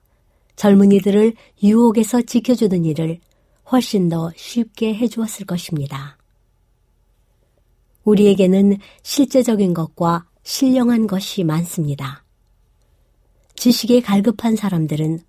젊은이들을 0.56 1.36
유혹에서 1.62 2.24
지켜주는 2.24 2.86
일을 2.86 3.20
훨씬 3.72 4.10
더 4.10 4.32
쉽게 4.36 4.96
해주었을 4.96 5.46
것입니다. 5.46 6.18
우리에게는 8.04 8.80
실제적인 9.04 9.76
것과 9.76 10.26
신령한 10.42 11.06
것이 11.06 11.44
많습니다. 11.44 12.24
지식에 13.54 14.02
갈급한 14.02 14.56
사람들은 14.56 15.20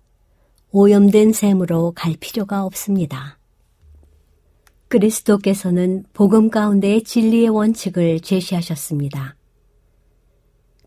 오염된 0.71 1.33
셈으로 1.33 1.91
갈 1.95 2.15
필요가 2.19 2.65
없습니다. 2.65 3.38
그리스도께서는 4.89 6.03
복음 6.13 6.49
가운데의 6.49 7.03
진리의 7.03 7.49
원칙을 7.49 8.19
제시하셨습니다. 8.21 9.35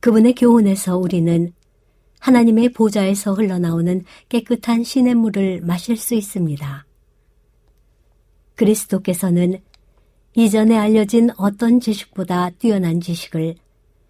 그분의 0.00 0.34
교훈에서 0.34 0.98
우리는 0.98 1.52
하나님의 2.18 2.70
보좌에서 2.72 3.34
흘러나오는 3.34 4.04
깨끗한 4.28 4.82
시냇물을 4.82 5.60
마실 5.62 5.96
수 5.96 6.14
있습니다. 6.14 6.86
그리스도께서는 8.56 9.60
이전에 10.34 10.76
알려진 10.76 11.30
어떤 11.36 11.78
지식보다 11.78 12.50
뛰어난 12.50 13.00
지식을 13.00 13.54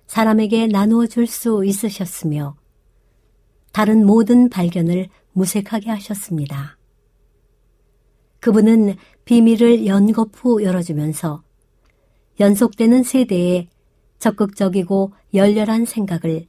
사람에게 0.07 0.69
나누어 0.69 1.07
줄 1.07 1.27
수 1.27 1.65
있으셨으며 1.65 2.57
다른 3.73 4.07
모든 4.07 4.49
발견을 4.49 5.09
무색하게 5.33 5.91
하셨습니다. 5.91 6.79
그분은 8.41 8.97
비밀을 9.25 9.87
연거푸 9.87 10.63
열어주면서 10.63 11.43
연속되는 12.41 13.03
세대에 13.03 13.69
적극적이고 14.19 15.13
열렬한 15.35 15.85
생각을 15.85 16.47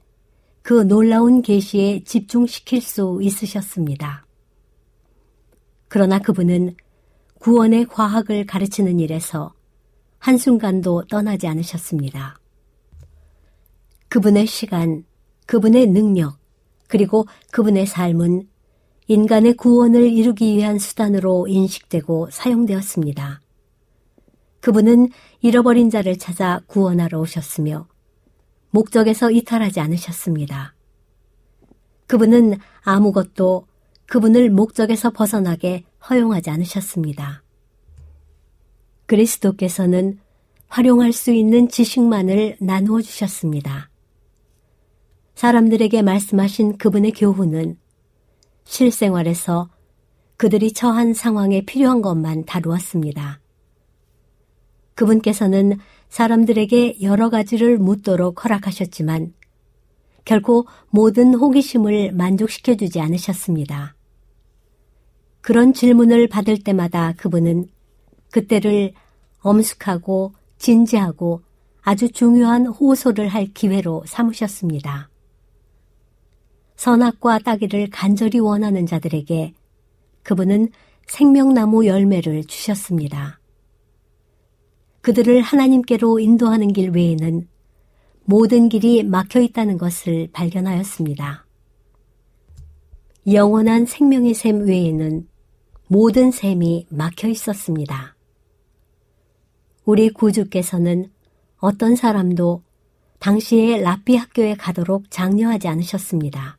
그 0.62 0.86
놀라운 0.86 1.42
계시에 1.42 2.04
집중시킬 2.04 2.80
수 2.80 3.18
있으셨습니다. 3.22 4.26
그러나 5.88 6.18
그분은 6.18 6.74
구원의 7.40 7.86
과학을 7.86 8.46
가르치는 8.46 8.98
일에서 8.98 9.52
한순간도 10.18 11.04
떠나지 11.10 11.46
않으셨습니다. 11.46 12.38
그분의 14.08 14.46
시간, 14.46 15.04
그분의 15.46 15.88
능력, 15.88 16.38
그리고 16.88 17.26
그분의 17.50 17.86
삶은 17.86 18.48
인간의 19.06 19.54
구원을 19.54 20.10
이루기 20.10 20.56
위한 20.56 20.78
수단으로 20.78 21.46
인식되고 21.46 22.30
사용되었습니다. 22.30 23.40
그분은 24.60 25.10
잃어버린 25.42 25.90
자를 25.90 26.16
찾아 26.18 26.60
구원하러 26.66 27.20
오셨으며 27.20 27.86
목적에서 28.70 29.30
이탈하지 29.30 29.80
않으셨습니다. 29.80 30.74
그분은 32.06 32.56
아무것도 32.82 33.66
그분을 34.06 34.50
목적에서 34.50 35.10
벗어나게 35.10 35.84
허용하지 36.08 36.50
않으셨습니다. 36.50 37.42
그리스도께서는 39.06 40.18
활용할 40.68 41.12
수 41.12 41.30
있는 41.30 41.68
지식만을 41.68 42.56
나누어 42.60 43.02
주셨습니다. 43.02 43.90
사람들에게 45.34 46.00
말씀하신 46.02 46.78
그분의 46.78 47.12
교훈은 47.12 47.76
실생활에서 48.64 49.68
그들이 50.36 50.72
처한 50.72 51.14
상황에 51.14 51.64
필요한 51.64 52.02
것만 52.02 52.44
다루었습니다. 52.44 53.40
그분께서는 54.94 55.78
사람들에게 56.08 57.02
여러 57.02 57.30
가지를 57.30 57.78
묻도록 57.78 58.44
허락하셨지만 58.44 59.32
결코 60.24 60.66
모든 60.90 61.34
호기심을 61.34 62.12
만족시켜주지 62.12 63.00
않으셨습니다. 63.00 63.94
그런 65.40 65.74
질문을 65.74 66.28
받을 66.28 66.58
때마다 66.62 67.12
그분은 67.12 67.66
그때를 68.30 68.92
엄숙하고 69.40 70.32
진지하고 70.58 71.42
아주 71.82 72.10
중요한 72.10 72.66
호소를 72.66 73.28
할 73.28 73.52
기회로 73.52 74.04
삼으셨습니다. 74.06 75.10
선악과 76.84 77.38
따기를 77.38 77.88
간절히 77.88 78.38
원하는 78.40 78.84
자들에게 78.84 79.54
그분은 80.22 80.68
생명나무 81.06 81.86
열매를 81.86 82.44
주셨습니다. 82.44 83.40
그들을 85.00 85.40
하나님께로 85.40 86.20
인도하는 86.20 86.74
길 86.74 86.90
외에는 86.90 87.48
모든 88.26 88.68
길이 88.68 89.02
막혀 89.02 89.40
있다는 89.40 89.78
것을 89.78 90.28
발견하였습니다. 90.34 91.46
영원한 93.32 93.86
생명의 93.86 94.34
샘 94.34 94.66
외에는 94.66 95.26
모든 95.88 96.30
샘이 96.30 96.88
막혀 96.90 97.28
있었습니다. 97.28 98.14
우리 99.86 100.10
구주께서는 100.10 101.10
어떤 101.56 101.96
사람도 101.96 102.62
당시에 103.20 103.80
라삐 103.80 104.16
학교에 104.16 104.54
가도록 104.54 105.10
장려하지 105.10 105.68
않으셨습니다. 105.68 106.58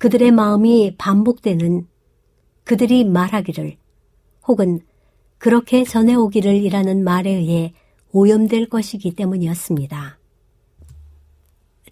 그들의 0.00 0.30
마음이 0.30 0.94
반복되는 0.96 1.86
그들이 2.64 3.04
말하기를 3.04 3.76
혹은 4.48 4.80
그렇게 5.36 5.84
전해오기를 5.84 6.54
이라는 6.54 7.04
말에 7.04 7.30
의해 7.30 7.74
오염될 8.12 8.70
것이기 8.70 9.14
때문이었습니다. 9.14 10.18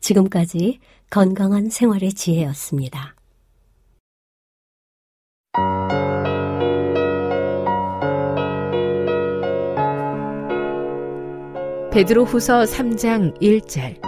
지금까지 0.00 0.80
건강한 1.10 1.68
생활의 1.68 2.14
지혜였습니다. 2.14 3.14
베드로 11.92 12.24
후서 12.24 12.62
3장 12.62 13.38
1절 13.42 14.00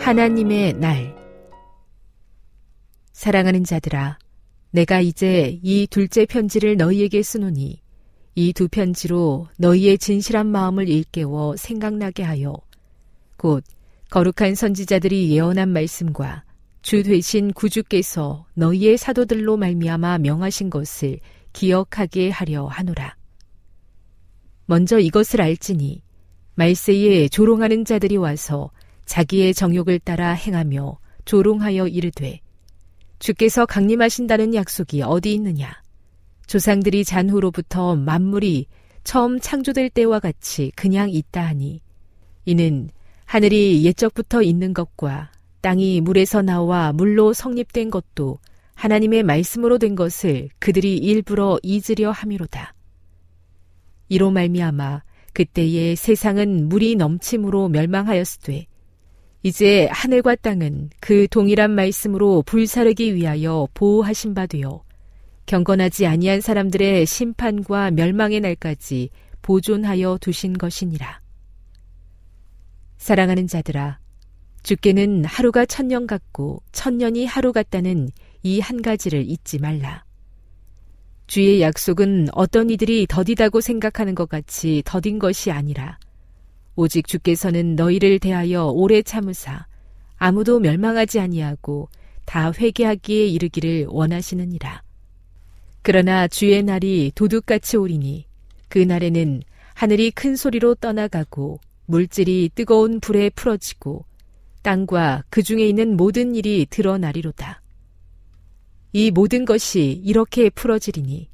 하나님의 0.00 0.72
날 0.80 1.15
사랑하는 3.16 3.64
자들아 3.64 4.18
내가 4.72 5.00
이제 5.00 5.58
이 5.62 5.86
둘째 5.86 6.26
편지를 6.26 6.76
너희에게 6.76 7.22
쓰노니 7.22 7.80
이 8.34 8.52
두 8.52 8.68
편지로 8.68 9.48
너희의 9.56 9.96
진실한 9.96 10.46
마음을 10.46 10.86
일깨워 10.86 11.56
생각나게 11.56 12.22
하여 12.22 12.54
곧 13.38 13.64
거룩한 14.10 14.54
선지자들이 14.54 15.30
예언한 15.30 15.70
말씀과 15.70 16.44
주 16.82 17.02
되신 17.02 17.54
구주께서 17.54 18.44
너희의 18.52 18.98
사도들로 18.98 19.56
말미암아 19.56 20.18
명하신 20.18 20.68
것을 20.68 21.18
기억하게 21.54 22.28
하려 22.28 22.66
하노라. 22.66 23.16
먼저 24.66 24.98
이것을 24.98 25.40
알지니 25.40 26.02
말세에 26.54 27.28
조롱하는 27.28 27.86
자들이 27.86 28.18
와서 28.18 28.70
자기의 29.06 29.54
정욕을 29.54 30.00
따라 30.00 30.32
행하며 30.32 30.98
조롱하여 31.24 31.88
이르되 31.88 32.40
주께서 33.18 33.66
강림하신다는 33.66 34.54
약속이 34.54 35.02
어디 35.02 35.34
있느냐 35.34 35.72
조상들이 36.46 37.04
잔 37.04 37.30
후로부터 37.30 37.96
만물이 37.96 38.66
처음 39.04 39.38
창조될 39.38 39.90
때와 39.90 40.20
같이 40.20 40.72
그냥 40.76 41.10
있다 41.10 41.42
하니 41.42 41.80
이는 42.44 42.90
하늘이 43.24 43.84
옛적부터 43.84 44.42
있는 44.42 44.72
것과 44.72 45.30
땅이 45.60 46.00
물에서 46.00 46.42
나와 46.42 46.92
물로 46.92 47.32
성립된 47.32 47.90
것도 47.90 48.38
하나님의 48.74 49.24
말씀으로 49.24 49.78
된 49.78 49.96
것을 49.96 50.48
그들이 50.60 50.96
일부러 50.98 51.58
잊으려 51.62 52.12
함이로다. 52.12 52.72
이로 54.08 54.30
말미암아 54.30 55.02
그때의 55.32 55.96
세상은 55.96 56.68
물이 56.68 56.94
넘침으로 56.96 57.68
멸망하였으되 57.68 58.66
이제 59.46 59.86
하늘과 59.92 60.34
땅은 60.34 60.90
그 60.98 61.28
동일한 61.28 61.70
말씀으로 61.70 62.42
불사르기 62.42 63.14
위하여 63.14 63.68
보호하신 63.74 64.34
바 64.34 64.44
되어 64.44 64.82
경건하지 65.46 66.04
아니한 66.04 66.40
사람들의 66.40 67.06
심판과 67.06 67.92
멸망의 67.92 68.40
날까지 68.40 69.08
보존하여 69.42 70.18
두신 70.20 70.58
것이니라. 70.58 71.20
사랑하는 72.98 73.46
자들아, 73.46 74.00
주께는 74.64 75.24
하루가 75.24 75.64
천년 75.64 76.08
같고 76.08 76.60
천년이 76.72 77.26
하루 77.26 77.52
같다는 77.52 78.08
이 78.42 78.58
한 78.58 78.82
가지를 78.82 79.30
잊지 79.30 79.60
말라. 79.60 80.04
주의 81.28 81.62
약속은 81.62 82.30
어떤 82.32 82.68
이들이 82.68 83.06
더디다고 83.08 83.60
생각하는 83.60 84.16
것 84.16 84.28
같이 84.28 84.82
더딘 84.84 85.20
것이 85.20 85.52
아니라 85.52 86.00
오직 86.76 87.08
주께서는 87.08 87.74
너희를 87.74 88.18
대하여 88.18 88.66
오래 88.66 89.02
참으사 89.02 89.66
아무도 90.16 90.60
멸망하지 90.60 91.20
아니하고 91.20 91.88
다 92.26 92.52
회개하기에 92.52 93.26
이르기를 93.26 93.86
원하시느니라. 93.88 94.82
그러나 95.82 96.28
주의 96.28 96.62
날이 96.62 97.12
도둑같이 97.14 97.76
오리니 97.76 98.26
그 98.68 98.78
날에는 98.78 99.42
하늘이 99.74 100.10
큰 100.10 100.36
소리로 100.36 100.74
떠나가고 100.76 101.60
물질이 101.86 102.50
뜨거운 102.54 103.00
불에 103.00 103.30
풀어지고 103.30 104.04
땅과 104.62 105.24
그 105.30 105.42
중에 105.42 105.66
있는 105.66 105.96
모든 105.96 106.34
일이 106.34 106.66
드러나리로다. 106.68 107.62
이 108.92 109.10
모든 109.10 109.44
것이 109.44 110.00
이렇게 110.04 110.50
풀어지리니 110.50 111.28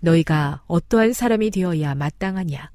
너희가 0.00 0.62
어떠한 0.66 1.12
사람이 1.12 1.50
되어야 1.50 1.94
마땅하냐. 1.94 2.70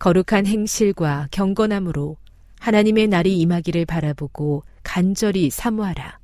거룩한 0.00 0.46
행실과 0.46 1.28
경건함으로 1.30 2.16
하나님의 2.58 3.06
날이 3.08 3.38
임하기를 3.38 3.84
바라보고 3.84 4.64
간절히 4.82 5.50
사모하라. 5.50 6.18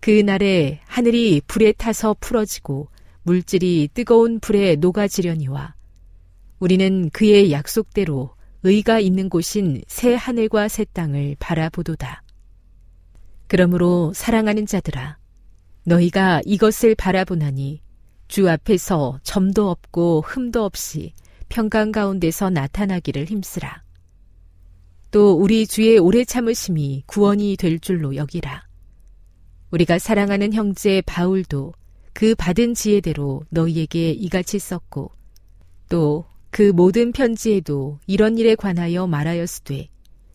그 0.00 0.10
날에 0.10 0.80
하늘이 0.86 1.42
불에 1.46 1.72
타서 1.72 2.16
풀어지고 2.20 2.88
물질이 3.22 3.90
뜨거운 3.92 4.40
불에 4.40 4.76
녹아지려니와 4.76 5.74
우리는 6.58 7.10
그의 7.10 7.52
약속대로 7.52 8.34
의가 8.62 8.98
있는 8.98 9.28
곳인 9.28 9.82
새 9.86 10.14
하늘과 10.14 10.68
새 10.68 10.84
땅을 10.84 11.36
바라보도다. 11.38 12.22
그러므로 13.46 14.12
사랑하는 14.14 14.64
자들아, 14.64 15.18
너희가 15.84 16.40
이것을 16.46 16.94
바라보나니 16.94 17.82
주 18.28 18.48
앞에서 18.48 19.20
점도 19.22 19.68
없고 19.68 20.22
흠도 20.26 20.64
없이 20.64 21.12
평강 21.54 21.92
가운데서 21.92 22.50
나타나기를 22.50 23.24
힘쓰라. 23.24 23.82
또 25.10 25.32
우리 25.32 25.66
주의 25.66 25.98
오래 25.98 26.24
참으심이 26.24 27.04
구원이 27.06 27.56
될 27.56 27.78
줄로 27.78 28.16
여기라. 28.16 28.66
우리가 29.70 29.98
사랑하는 29.98 30.52
형제 30.52 31.00
바울도 31.06 31.72
그 32.12 32.34
받은 32.34 32.74
지혜대로 32.74 33.44
너희에게 33.48 34.10
이같이 34.10 34.58
썼고 34.58 35.10
또 35.88 36.34
그 36.54 36.70
모든 36.70 37.10
편지에도 37.10 37.98
이런 38.06 38.38
일에 38.38 38.54
관하여 38.54 39.08
말하였으되 39.08 39.88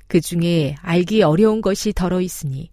그 0.08 0.20
중에 0.20 0.76
알기 0.82 1.22
어려운 1.22 1.62
것이 1.62 1.94
덜어 1.94 2.20
있으니 2.20 2.72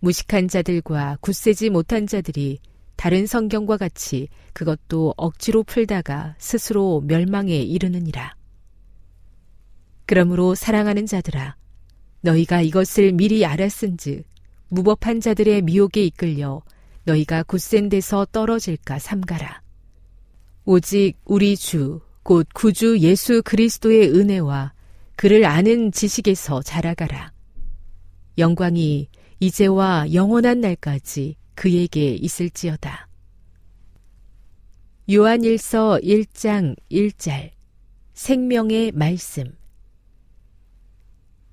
무식한 0.00 0.48
자들과 0.48 1.18
굳세지 1.20 1.68
못한 1.68 2.06
자들이 2.06 2.60
다른 2.98 3.26
성경과 3.28 3.76
같이 3.76 4.26
그것도 4.52 5.14
억지로 5.16 5.62
풀다가 5.62 6.34
스스로 6.38 7.00
멸망에 7.06 7.54
이르느니라. 7.54 8.34
그러므로 10.04 10.56
사랑하는 10.56 11.06
자들아, 11.06 11.54
너희가 12.22 12.60
이것을 12.60 13.12
미리 13.12 13.46
알았은즉 13.46 14.24
무법한 14.70 15.20
자들의 15.20 15.62
미혹에 15.62 16.02
이끌려 16.06 16.60
너희가 17.04 17.44
굳센 17.44 17.88
데서 17.88 18.26
떨어질까 18.32 18.98
삼가라. 18.98 19.62
오직 20.64 21.14
우리 21.24 21.56
주, 21.56 22.00
곧 22.24 22.48
구주 22.52 22.98
예수 22.98 23.42
그리스도의 23.44 24.10
은혜와 24.10 24.72
그를 25.14 25.44
아는 25.44 25.92
지식에서 25.92 26.62
자라가라. 26.62 27.30
영광이 28.38 29.08
이제와 29.38 30.12
영원한 30.12 30.60
날까지 30.60 31.36
그에게 31.58 32.14
있을지어다. 32.14 33.08
요한일서 35.10 35.98
1장 36.04 36.76
1절 36.88 37.50
생명의 38.14 38.92
말씀 38.92 39.56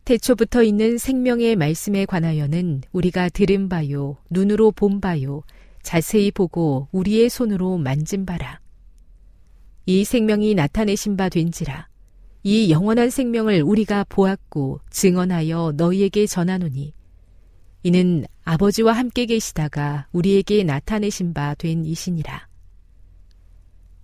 태초부터 0.04 0.62
있는 0.62 1.00
생명의 1.00 1.56
말씀에 1.56 2.06
관하여는 2.06 2.82
우리가 2.92 3.30
들은 3.30 3.68
바요, 3.68 4.18
눈으로 4.30 4.72
본 4.72 5.02
바요, 5.02 5.42
자세히 5.82 6.30
보고 6.30 6.88
우리의 6.92 7.28
손으로 7.28 7.80
만진 7.80 8.28
바라. 8.28 8.60
이 9.88 10.04
생명이 10.04 10.54
나타내신 10.54 11.18
바 11.18 11.30
된지라. 11.30 11.88
이 12.44 12.70
영원한 12.70 13.10
생명을 13.10 13.64
우리가 13.64 14.04
보았고 14.08 14.82
증언하여 14.92 15.74
너희에게 15.76 16.28
전하노니 16.28 16.94
이는 17.82 18.26
아버지와 18.46 18.94
함께 18.94 19.26
계시다가 19.26 20.08
우리에게 20.12 20.64
나타내신 20.64 21.34
바 21.34 21.56
된 21.56 21.84
이시니라. 21.84 22.48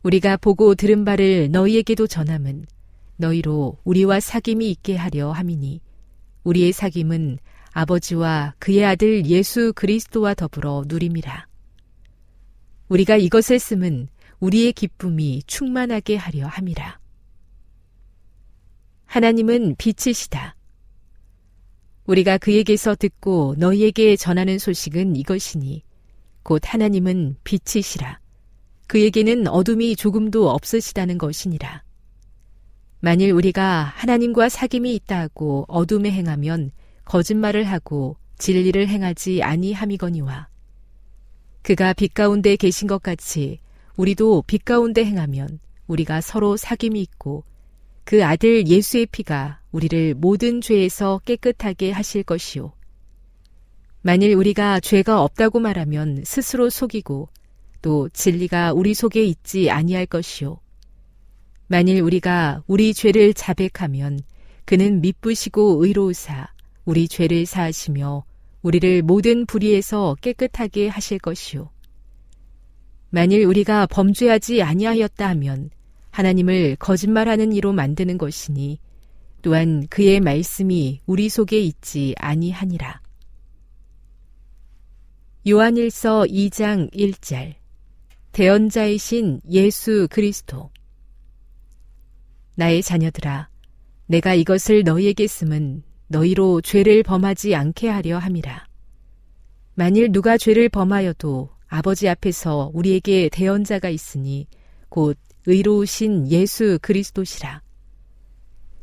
우리가 0.01 0.37
보고 0.37 0.73
들은 0.73 1.05
바를 1.05 1.51
너희에게도 1.51 2.07
전함은 2.07 2.65
너희로 3.17 3.77
우리와 3.83 4.17
사귐이 4.17 4.63
있게 4.63 4.95
하려 4.95 5.31
함이니 5.31 5.79
우리의 6.43 6.73
사귐은 6.73 7.37
아버지와 7.71 8.55
그의 8.57 8.83
아들 8.83 9.27
예수 9.27 9.73
그리스도와 9.75 10.33
더불어 10.33 10.85
누림이라. 10.87 11.45
우리가 12.89 13.17
이것을 13.17 13.59
쓰면 13.59 14.07
우리의 14.39 14.73
기쁨이 14.73 15.43
충만하게 15.45 16.15
하려 16.15 16.47
함이라. 16.47 16.99
하나님은 19.05 19.75
빛이시다. 19.77 20.55
우리가 22.11 22.37
그에게서 22.37 22.93
듣고 22.95 23.55
너희에게 23.57 24.17
전하는 24.17 24.59
소식은 24.59 25.15
이것이니 25.15 25.81
곧 26.43 26.61
하나님은 26.65 27.37
빛이시라. 27.45 28.19
그에게는 28.87 29.47
어둠이 29.47 29.95
조금도 29.95 30.49
없으시다는 30.49 31.17
것이니라. 31.17 31.83
만일 32.99 33.31
우리가 33.31 33.93
하나님과 33.95 34.49
사귐이 34.49 34.87
있다 34.87 35.19
하고 35.19 35.63
어둠에 35.69 36.11
행하면 36.11 36.71
거짓말을 37.05 37.63
하고 37.63 38.17
진리를 38.37 38.89
행하지 38.89 39.41
아니함이거니와 39.41 40.49
그가 41.61 41.93
빛 41.93 42.13
가운데 42.13 42.57
계신 42.57 42.89
것 42.89 43.01
같이 43.01 43.59
우리도 43.95 44.43
빛 44.47 44.65
가운데 44.65 45.05
행하면 45.05 45.59
우리가 45.87 46.19
서로 46.19 46.57
사귐이 46.57 46.97
있고 46.97 47.45
그 48.03 48.25
아들 48.25 48.67
예수의 48.67 49.07
피가 49.07 49.61
우리를 49.71 50.15
모든 50.15 50.61
죄에서 50.61 51.21
깨끗하게 51.25 51.91
하실 51.91 52.23
것이요. 52.23 52.73
만일 54.01 54.33
우리가 54.33 54.79
죄가 54.79 55.21
없다고 55.21 55.59
말하면 55.59 56.23
스스로 56.25 56.69
속이고 56.69 57.29
또 57.81 58.09
진리가 58.09 58.73
우리 58.73 58.93
속에 58.93 59.23
있지 59.23 59.69
아니할 59.69 60.05
것이요. 60.05 60.59
만일 61.67 62.01
우리가 62.01 62.63
우리 62.67 62.93
죄를 62.93 63.33
자백하면 63.33 64.19
그는 64.65 65.01
미쁘시고 65.01 65.85
의로우사 65.85 66.51
우리 66.85 67.07
죄를 67.07 67.45
사하시며 67.45 68.25
우리를 68.61 69.01
모든 69.03 69.45
불의에서 69.45 70.15
깨끗하게 70.21 70.87
하실 70.87 71.19
것이요. 71.19 71.69
만일 73.09 73.45
우리가 73.45 73.87
범죄하지 73.87 74.63
아니하였다 74.63 75.27
하면 75.29 75.69
하나님을 76.11 76.75
거짓말하는 76.77 77.53
이로 77.53 77.73
만드는 77.73 78.17
것이니 78.17 78.79
또한 79.41 79.87
그의 79.87 80.19
말씀이 80.19 81.01
우리 81.05 81.29
속에 81.29 81.59
있지 81.59 82.13
아니하니라. 82.17 83.01
요한일서 85.47 86.25
2장 86.25 86.93
1절 86.93 87.55
대언자이신 88.31 89.41
예수 89.49 90.07
그리스도 90.11 90.69
나의 92.55 92.83
자녀들아, 92.83 93.49
내가 94.05 94.35
이것을 94.35 94.83
너희에게 94.83 95.25
쓰면 95.25 95.83
너희로 96.07 96.61
죄를 96.61 97.01
범하지 97.01 97.55
않게 97.55 97.89
하려 97.89 98.19
함이라. 98.19 98.67
만일 99.73 100.11
누가 100.11 100.37
죄를 100.37 100.69
범하여도 100.69 101.49
아버지 101.67 102.07
앞에서 102.07 102.69
우리에게 102.73 103.29
대언자가 103.29 103.89
있으니 103.89 104.47
곧 104.89 105.17
의로우신 105.45 106.29
예수 106.29 106.77
그리스도시라. 106.81 107.61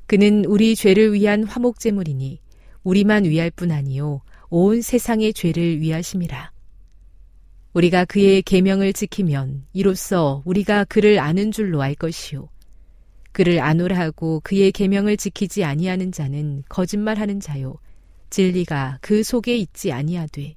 그는 0.06 0.44
우리 0.44 0.74
죄를 0.74 1.12
위한 1.12 1.44
화목제물이니 1.44 2.40
우리만 2.82 3.24
위할 3.24 3.50
뿐 3.50 3.70
아니요 3.70 4.22
온 4.48 4.80
세상의 4.80 5.34
죄를 5.34 5.80
위하심이라. 5.80 6.52
우리가 7.74 8.06
그의 8.06 8.42
계명을 8.42 8.92
지키면 8.92 9.66
이로써 9.72 10.42
우리가 10.46 10.84
그를 10.84 11.20
아는 11.20 11.52
줄로 11.52 11.82
알 11.82 11.94
것이요 11.94 12.48
그를 13.32 13.60
안오라 13.60 13.96
하고 13.96 14.40
그의 14.42 14.72
계명을 14.72 15.16
지키지 15.16 15.62
아니하는 15.62 16.10
자는 16.10 16.64
거짓말하는 16.68 17.38
자요 17.40 17.76
진리가 18.30 18.98
그 19.00 19.22
속에 19.22 19.56
있지 19.56 19.92
아니하되 19.92 20.56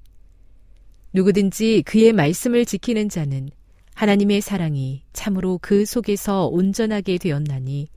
누구든지 1.14 1.84
그의 1.86 2.14
말씀을 2.14 2.66
지키는 2.66 3.10
자는 3.10 3.50
하나님의 4.02 4.42
사랑이 4.42 5.04
참으로 5.14 5.60
그 5.62 5.86
속에서 5.86 6.48
온전하게 6.48 7.20
되었나니 7.20 7.88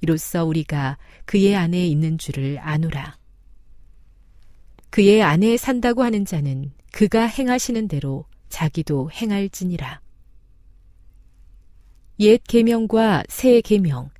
이로써 0.00 0.44
우리가 0.44 0.98
그의 1.24 1.56
안에 1.56 1.84
있는 1.84 2.16
줄을 2.16 2.60
아노라. 2.60 3.18
그의 4.90 5.20
안에 5.20 5.56
산다고 5.56 6.04
하는 6.04 6.24
자는 6.24 6.70
그가 6.92 7.24
행하시는 7.26 7.88
대로 7.88 8.24
자기도 8.50 9.10
행할지니라. 9.10 10.00
옛 12.20 12.40
계명과 12.46 13.24
새 13.28 13.60
계명 13.62 14.10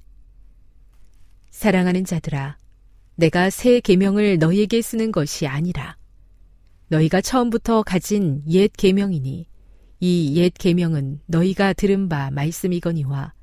사랑하는 1.53 2.05
자들아 2.05 2.59
내가 3.15 3.49
새 3.49 3.79
계명을 3.79 4.39
너희에게 4.39 4.83
쓰는 4.83 5.13
것이 5.13 5.47
아니라 5.47 5.97
너희가 6.89 7.21
처음부터 7.21 7.85
가진 7.85 8.43
옛 8.49 8.73
계명이니 8.77 9.52
이 10.05 10.35
옛 10.37 10.55
계명은 10.55 11.21
너희가 11.27 11.75
들은 11.75 12.09
바 12.09 12.29
말씀이거니와 12.33 13.35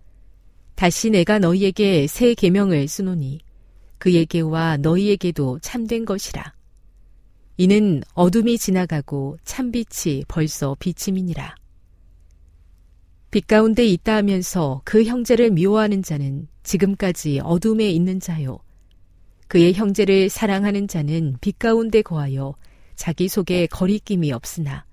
다시 0.76 1.10
내가 1.10 1.40
너희에게 1.40 2.06
새 2.08 2.34
계명을 2.34 2.86
쓰노니 2.90 3.40
그에게와 3.98 4.76
너희에게도 4.76 5.60
참된 5.60 6.04
것이라. 6.04 6.54
이는 7.56 8.04
어둠이 8.14 8.58
지나가고 8.58 9.38
참빛이 9.46 10.26
벌써 10.28 10.76
비침이니라. 10.80 11.56
빛 13.32 13.48
가운데 13.48 13.86
있다 13.86 14.18
하면서 14.18 14.82
그 14.84 15.06
형제를 15.06 15.52
미워하는 15.52 16.04
자는 16.04 16.50
지금까지 16.64 17.40
어둠에 17.42 17.90
있는 17.90 18.20
자요. 18.20 18.60
그의 19.48 19.74
형제를 19.74 20.30
사랑하는 20.30 20.90
자는 20.90 21.38
빛 21.40 21.58
가운데 21.58 22.02
거하여 22.02 22.56
자기 22.98 23.30
속에 23.30 23.68
거리낌이 23.68 24.34
없으나 24.34 24.89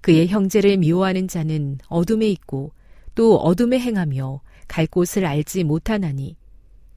그의 0.00 0.28
형제를 0.28 0.76
미워하는 0.76 1.28
자는 1.28 1.78
어둠에 1.88 2.28
있고 2.28 2.72
또 3.14 3.36
어둠에 3.36 3.78
행하며 3.78 4.40
갈 4.68 4.86
곳을 4.86 5.26
알지 5.26 5.64
못하나니 5.64 6.36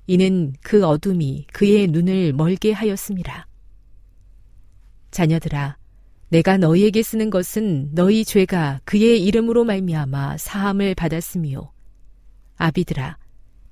이는 0.07 0.53
그 0.61 0.85
어둠이 0.85 1.47
그의 1.53 1.87
눈을 1.87 2.33
멀게 2.33 2.71
하였습니다. 2.71 3.47
자녀들아 5.11 5.77
내가 6.29 6.57
너희에게 6.57 7.03
쓰는 7.03 7.29
것은 7.29 7.89
너희 7.93 8.23
죄가 8.23 8.81
그의 8.85 9.23
이름으로 9.23 9.63
말미암아 9.65 10.37
사함을 10.37 10.95
받았으며 10.95 11.71
아비들아 12.55 13.17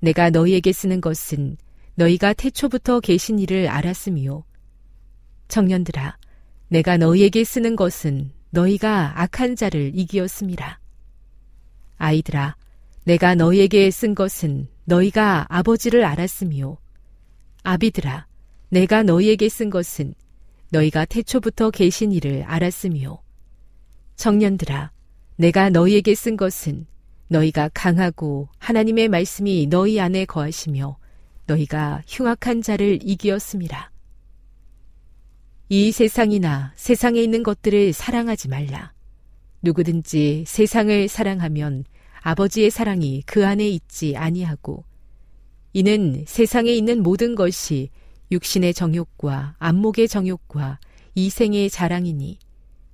내가 0.00 0.30
너희에게 0.30 0.72
쓰는 0.72 1.00
것은 1.00 1.56
너희가 1.94 2.32
태초부터 2.34 3.00
계신 3.00 3.38
일을 3.38 3.68
알았으며 3.68 4.44
청년들아 5.48 6.18
내가 6.68 6.96
너희에게 6.96 7.44
쓰는 7.44 7.76
것은 7.76 8.32
너희가 8.50 9.20
악한 9.20 9.54
자를 9.54 9.92
이기었습니다. 9.94 10.80
아이들아 11.98 12.56
내가 13.04 13.34
너희에게 13.34 13.90
쓴 13.90 14.14
것은 14.14 14.68
너희가 14.84 15.46
아버지를 15.48 16.04
알았으며 16.04 16.76
아비들아 17.62 18.26
내가 18.70 19.02
너희에게 19.02 19.48
쓴 19.48 19.70
것은 19.70 20.14
너희가 20.70 21.04
태초부터 21.04 21.70
계신 21.70 22.12
이를 22.12 22.42
알았으며 22.42 23.22
청년들아 24.16 24.90
내가 25.36 25.70
너희에게 25.70 26.14
쓴 26.14 26.36
것은 26.36 26.86
너희가 27.28 27.70
강하고 27.72 28.48
하나님의 28.58 29.08
말씀이 29.08 29.68
너희 29.68 30.00
안에 30.00 30.24
거하시며 30.24 30.98
너희가 31.46 32.02
흉악한 32.06 32.62
자를 32.62 32.98
이기었습니다. 33.02 33.92
이 35.72 35.92
세상이나 35.92 36.72
세상에 36.74 37.22
있는 37.22 37.44
것들을 37.44 37.92
사랑하지 37.92 38.48
말라. 38.48 38.92
누구든지 39.62 40.42
세상을 40.44 41.06
사랑하면 41.06 41.84
아버지의 42.22 42.70
사랑이 42.70 43.22
그 43.24 43.46
안에 43.46 43.68
있지 43.68 44.16
아니하고 44.16 44.82
이는 45.72 46.24
세상에 46.26 46.72
있는 46.72 47.04
모든 47.04 47.36
것이 47.36 47.90
육신의 48.32 48.74
정욕과 48.74 49.54
안목의 49.60 50.08
정욕과 50.08 50.80
이생의 51.14 51.70
자랑이니 51.70 52.40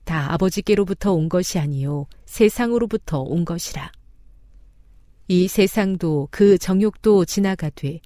다 0.05 0.35
아버지께로부터 0.35 1.15
온 1.15 1.31
것이 1.31 1.59
아니요 1.59 2.05
세상으로부터 2.27 3.23
온 3.23 3.47
것이라. 3.47 3.91
이 5.29 5.49
세상도 5.49 6.29
그 6.31 6.59
정욕도 6.59 7.25
지나가되 7.25 8.01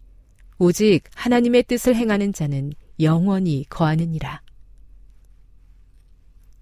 오직 0.60 1.02
하나님의 1.16 1.64
뜻을 1.64 1.96
행하는 1.96 2.32
자는 2.32 2.72
영원히 3.00 3.64
거하느니라. 3.68 4.42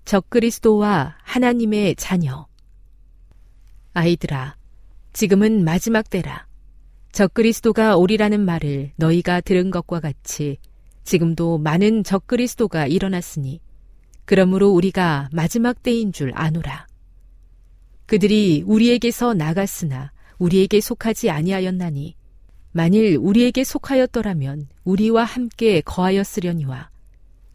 적그리스도와 0.09 1.17
하나님의 1.23 1.95
자녀 1.97 2.47
아이들아 3.93 4.57
지금은 5.13 5.65
마지막 5.65 6.09
때라 6.09 6.47
적그리스도가 7.13 7.95
오리라는 7.99 8.41
말을 8.41 8.93
너희가 8.97 9.43
들은 9.43 9.71
것과 9.71 10.01
같이 10.01 10.57
지금도 11.05 11.59
많은 11.59 12.05
적그리스도가 12.05 12.87
일어났으니 12.87 13.61
그러므로 14.25 14.71
우리가 14.71 15.29
마지막 15.31 15.83
때인 15.83 16.13
줄 16.13 16.33
아노라. 16.35 16.87
그들이 18.07 18.65
우리에게서 18.67 19.35
나갔으나 19.35 20.13
우리에게 20.39 20.81
속하지 20.81 21.29
아니하였나니 21.29 22.17
만일 22.73 23.19
우리에게 23.21 23.63
속하였더라면 23.63 24.69
우리와 24.85 25.25
함께 25.25 25.83
거하였으려니와 25.83 26.89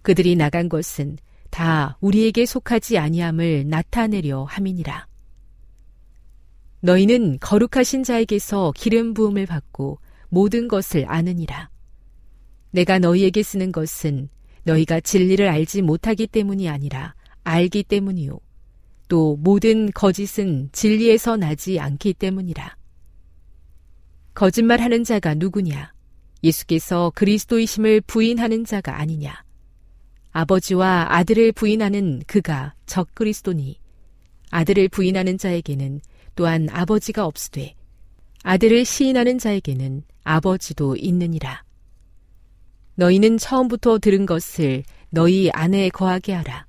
그들이 0.04 0.36
나간 0.36 0.70
것은 0.70 1.18
다 1.54 2.00
우리에게 2.02 2.48
속하지 2.48 2.98
아니함을 2.98 3.68
나타내려 3.68 4.44
함이니라. 4.46 5.08
너희는 6.80 7.38
거룩하신 7.40 8.04
자에게서 8.04 8.74
기름 8.76 9.14
부음을 9.14 9.46
받고 9.46 10.00
모든 10.30 10.68
것을 10.68 11.06
아느니라. 11.08 11.70
내가 12.72 12.98
너희에게 12.98 13.44
쓰는 13.44 13.72
것은 13.72 14.30
너희가 14.64 15.00
진리를 15.00 15.48
알지 15.48 15.84
못하기 15.84 16.26
때문이 16.26 16.70
아니라 16.70 17.14
알기 17.44 17.84
때문이요. 17.84 18.40
또 19.08 19.38
모든 19.40 19.92
거짓은 19.92 20.70
진리에서 20.72 21.38
나지 21.38 21.80
않기 21.80 22.16
때문이라. 22.16 22.76
거짓말하는 24.34 25.04
자가 25.04 25.36
누구냐? 25.36 25.94
예수께서 26.44 27.12
그리스도이심을 27.14 28.02
부인하는 28.02 28.66
자가 28.66 29.00
아니냐? 29.00 29.43
아버지와 30.34 31.08
아들을 31.10 31.52
부인하는 31.52 32.24
그가 32.26 32.74
적그리스도니 32.88 33.80
아들을 34.50 34.90
부인하는 34.90 35.38
자에게는 35.38 36.02
또한 36.36 36.68
아버지가 36.72 37.26
없으되 37.26 37.76
아들을 38.44 38.84
시인하는 38.84 39.38
자에게는 39.38 40.04
아버지도 40.24 40.96
있느니라. 40.96 41.64
너희는 42.96 43.38
처음부터 43.38 44.00
들은 44.00 44.26
것을 44.26 44.84
너희 45.10 45.50
안에 45.52 45.90
거하게 45.90 46.34
하라. 46.34 46.66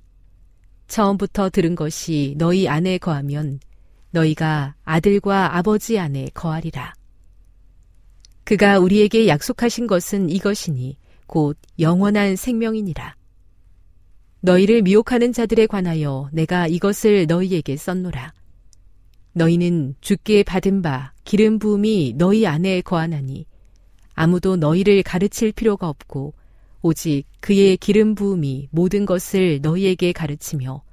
처음부터 0.87 1.49
들은 1.49 1.75
것이 1.75 2.35
너희 2.37 2.67
안에 2.67 2.99
거하면 2.99 3.59
너희가 4.11 4.75
아들과 4.83 5.57
아버지 5.57 5.97
안에 5.99 6.29
거하리라. 6.33 6.93
그가 8.43 8.77
우리에게 8.77 9.27
약속하신 9.27 9.87
것은 9.87 10.29
이것이니 10.29 10.97
곧 11.25 11.57
영원한 11.79 12.35
생명이니라. 12.35 13.15
너희를 14.45 14.83
미혹하는 14.83 15.33
자들에 15.33 15.65
관하여 15.65 16.29
내가 16.31 16.67
이것을 16.67 17.25
너희에게 17.25 17.75
썼노라. 17.75 18.31
너희는 19.33 19.95
주께 20.01 20.43
받은 20.43 20.83
바 20.83 21.13
기름 21.23 21.57
부음이 21.57 22.13
너희 22.15 22.45
안에 22.45 22.81
거하나니 22.81 23.47
아무도 24.13 24.55
너희를 24.55 25.01
가르칠 25.01 25.51
필요가 25.51 25.89
없고 25.89 26.35
오직 26.83 27.23
그의 27.39 27.77
기름 27.77 28.13
부음이 28.13 28.69
모든 28.69 29.07
것을 29.07 29.61
너희에게 29.63 30.11
가르치며 30.13 30.83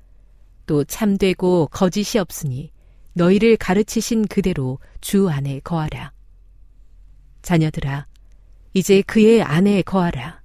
또 0.65 0.83
참되고 0.85 1.69
거짓이 1.71 2.19
없으니 2.19 2.71
너희를 3.13 3.59
가르치신 3.59 4.29
그대로 4.29 4.79
주 5.03 5.29
안에 5.29 5.61
거하라. 5.61 6.13
자녀들아, 7.43 8.07
이제 8.73 9.03
그의 9.03 9.43
안에 9.43 9.83
거하라. 9.83 10.41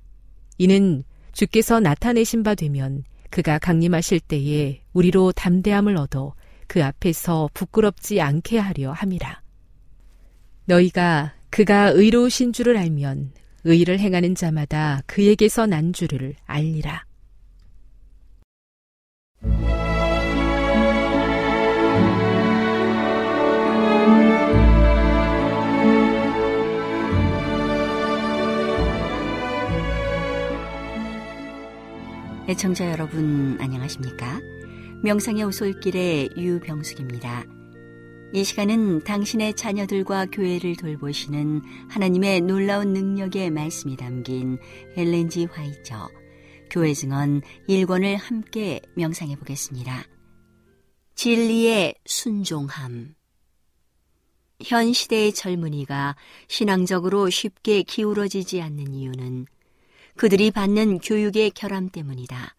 이는 0.58 1.06
주께서 1.38 1.80
나타내신 1.80 2.42
바 2.42 2.56
되면 2.56 3.04
그가 3.30 3.60
강림하실 3.60 4.22
때에 4.22 4.82
우리로 4.94 5.34
담대함을 5.34 5.96
얻어 5.96 6.34
그 6.66 6.84
앞에서 6.84 7.48
부끄럽지 7.54 8.20
않게 8.22 8.58
하려 8.58 8.92
함이라. 8.92 9.44
너희가 10.66 11.36
그가 11.52 11.90
의로우신 11.90 12.54
줄을 12.54 12.76
알면 12.76 13.34
의를 13.66 14.00
행하는 14.00 14.34
자마다 14.34 15.04
그에게서 15.06 15.68
난 15.68 15.94
줄을 15.94 16.34
알리라. 16.48 17.06
애청자 32.50 32.90
여러분 32.90 33.58
안녕하십니까? 33.60 34.40
명상의 35.04 35.44
오솔길의 35.44 36.30
유병숙입니다. 36.38 37.44
이 38.32 38.42
시간은 38.46 39.04
당신의 39.04 39.54
자녀들과 39.56 40.28
교회를 40.28 40.78
돌보시는 40.78 41.62
하나님의 41.90 42.40
놀라운 42.40 42.94
능력의 42.94 43.52
말씀이 43.52 43.98
담긴 43.98 44.60
엘렌지 44.96 45.44
화이처 45.44 46.08
교회 46.72 46.94
증언 46.94 47.42
1권을 47.68 48.16
함께 48.16 48.80
명상해 48.96 49.36
보겠습니다. 49.36 50.06
진리의 51.16 51.96
순종함 52.06 53.14
현 54.64 54.94
시대의 54.94 55.34
젊은이가 55.34 56.16
신앙적으로 56.48 57.30
쉽게 57.30 57.84
기울어지지 57.84 58.62
않는 58.62 58.94
이유는 58.94 59.48
그들이 60.18 60.50
받는 60.50 60.98
교육의 60.98 61.52
결함 61.52 61.90
때문이다. 61.90 62.56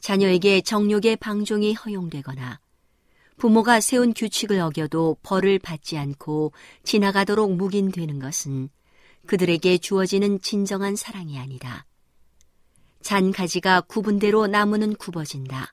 자녀에게 0.00 0.60
정욕의 0.60 1.16
방종이 1.16 1.72
허용되거나 1.72 2.60
부모가 3.38 3.80
세운 3.80 4.12
규칙을 4.12 4.60
어겨도 4.60 5.16
벌을 5.22 5.58
받지 5.58 5.96
않고 5.96 6.52
지나가도록 6.84 7.56
묵인되는 7.56 8.18
것은 8.18 8.68
그들에게 9.26 9.78
주어지는 9.78 10.40
진정한 10.42 10.94
사랑이 10.94 11.38
아니다. 11.38 11.86
잔 13.00 13.32
가지가 13.32 13.80
구분대로 13.82 14.46
나무는 14.46 14.94
굽어진다. 14.94 15.72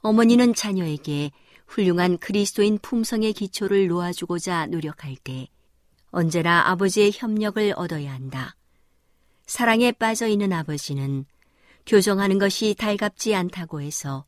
어머니는 0.00 0.54
자녀에게 0.54 1.32
훌륭한 1.66 2.16
그리스도인 2.18 2.78
품성의 2.78 3.34
기초를 3.34 3.88
놓아주고자 3.88 4.66
노력할 4.66 5.16
때 5.16 5.48
언제나 6.10 6.70
아버지의 6.70 7.12
협력을 7.14 7.74
얻어야 7.76 8.14
한다. 8.14 8.56
사랑에 9.46 9.92
빠져 9.92 10.26
있는 10.26 10.52
아버지는 10.52 11.24
교정하는 11.86 12.38
것이 12.38 12.74
달갑지 12.76 13.34
않다고 13.34 13.80
해서 13.80 14.26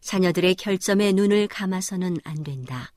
자녀들의 0.00 0.56
결점에 0.56 1.12
눈을 1.12 1.46
감아서는 1.46 2.18
안 2.24 2.42
된다. 2.42 2.92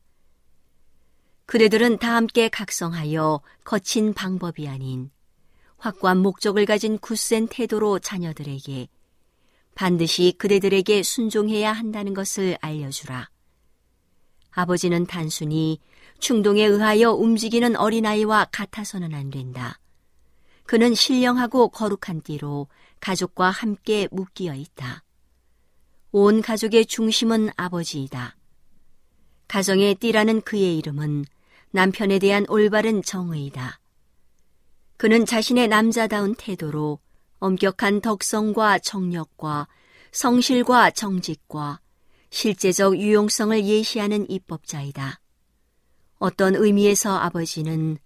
그대들은 1.45 1.99
다 1.99 2.15
함께 2.15 2.49
각성하여 2.49 3.41
거친 3.63 4.13
방법이 4.13 4.67
아닌 4.67 5.11
확고한 5.77 6.17
목적을 6.19 6.65
가진 6.65 6.97
굳센 6.97 7.47
태도로 7.47 7.99
자녀들에게 7.99 8.87
반드시 9.75 10.33
그대들에게 10.37 11.03
순종해야 11.03 11.71
한다는 11.71 12.13
것을 12.13 12.57
알려주라. 12.61 13.29
아버지는 14.51 15.05
단순히 15.05 15.79
충동에 16.19 16.63
의하여 16.63 17.11
움직이는 17.11 17.75
어린아이와 17.75 18.47
같아서는 18.51 19.13
안 19.13 19.29
된다. 19.29 19.79
그는 20.66 20.95
신령하고 20.95 21.70
거룩한 21.70 22.22
띠로 22.24 22.68
가족과 22.99 23.49
함께 23.49 24.07
묶여 24.11 24.53
있다. 24.53 25.03
온 26.11 26.41
가족의 26.41 26.86
중심은 26.86 27.49
아버지이다. 27.57 28.38
가정의 29.47 29.95
띠라는 29.95 30.41
그의 30.41 30.78
이름은 30.78 31.26
남편에 31.72 32.20
대한 32.20 32.45
올바른 32.49 33.01
정의이다. 33.01 33.80
그는 34.97 35.26
자신의 35.26 35.68
남자다운 35.68 36.36
태도로 36.36 36.99
엄격한 37.39 38.01
덕성과 38.01 38.80
정력과 38.80 39.68
성실과 40.11 40.91
정직과 40.91 41.82
실제적 42.30 42.97
유용성을 42.97 43.66
예시하는 43.66 44.30
입법자이다. 44.30 45.20
어떤 46.20 46.55
의미에서 46.55 47.18
아버지는 47.18 47.97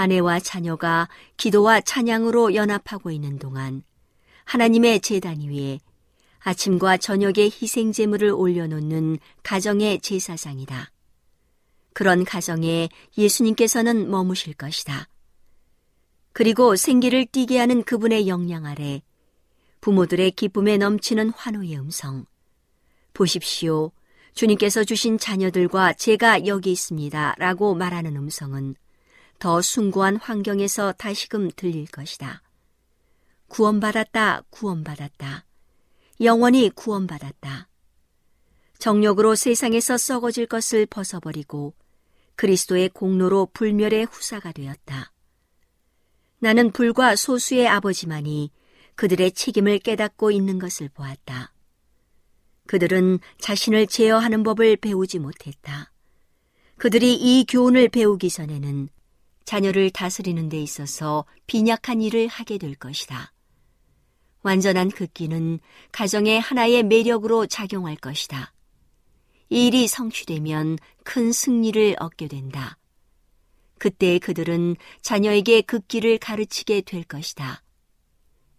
아내와 0.00 0.40
자녀가 0.40 1.10
기도와 1.36 1.82
찬양으로 1.82 2.54
연합하고 2.54 3.10
있는 3.10 3.38
동안 3.38 3.82
하나님의 4.44 5.00
재단 5.00 5.40
위에 5.40 5.78
아침과 6.38 6.96
저녁에 6.96 7.50
희생 7.50 7.92
제물을 7.92 8.30
올려놓는 8.30 9.18
가정의 9.42 10.00
제사상이다. 10.00 10.90
그런 11.92 12.24
가정에 12.24 12.88
예수님께서는 13.18 14.10
머무실 14.10 14.54
것이다. 14.54 15.06
그리고 16.32 16.76
생기를 16.76 17.26
띠게 17.26 17.58
하는 17.58 17.82
그분의 17.82 18.26
영향 18.26 18.64
아래 18.64 19.02
부모들의 19.82 20.30
기쁨에 20.30 20.78
넘치는 20.78 21.30
환호의 21.36 21.76
음성. 21.76 22.24
보십시오. 23.12 23.92
주님께서 24.32 24.84
주신 24.84 25.18
자녀들과 25.18 25.92
제가 25.92 26.46
여기 26.46 26.72
있습니다. 26.72 27.34
라고 27.36 27.74
말하는 27.74 28.16
음성은 28.16 28.76
더 29.40 29.62
숭고한 29.62 30.16
환경에서 30.16 30.92
다시금 30.92 31.50
들릴 31.56 31.86
것이다. 31.86 32.42
구원받았다, 33.48 34.42
구원받았다. 34.50 35.46
영원히 36.20 36.68
구원받았다. 36.68 37.66
정력으로 38.78 39.34
세상에서 39.34 39.96
썩어질 39.96 40.44
것을 40.44 40.84
벗어버리고 40.84 41.74
그리스도의 42.36 42.90
공로로 42.90 43.48
불멸의 43.54 44.04
후사가 44.04 44.52
되었다. 44.52 45.10
나는 46.38 46.70
불과 46.70 47.16
소수의 47.16 47.66
아버지만이 47.66 48.50
그들의 48.94 49.32
책임을 49.32 49.78
깨닫고 49.78 50.30
있는 50.32 50.58
것을 50.58 50.90
보았다. 50.90 51.54
그들은 52.66 53.18
자신을 53.38 53.86
제어하는 53.86 54.42
법을 54.42 54.76
배우지 54.76 55.18
못했다. 55.18 55.90
그들이 56.76 57.14
이 57.14 57.46
교훈을 57.48 57.88
배우기 57.88 58.28
전에는 58.28 58.90
자녀를 59.44 59.90
다스리는 59.90 60.48
데 60.48 60.60
있어서 60.60 61.24
빈약한 61.46 62.02
일을 62.02 62.28
하게 62.28 62.58
될 62.58 62.74
것이다. 62.74 63.32
완전한 64.42 64.90
극기는 64.90 65.60
가정의 65.92 66.40
하나의 66.40 66.82
매력으로 66.84 67.46
작용할 67.46 67.96
것이다. 67.96 68.52
이 69.50 69.66
일이 69.66 69.86
성취되면 69.86 70.78
큰 71.04 71.32
승리를 71.32 71.96
얻게 71.98 72.28
된다. 72.28 72.78
그때 73.78 74.18
그들은 74.18 74.76
자녀에게 75.02 75.62
극기를 75.62 76.18
가르치게 76.18 76.82
될 76.82 77.02
것이다. 77.02 77.62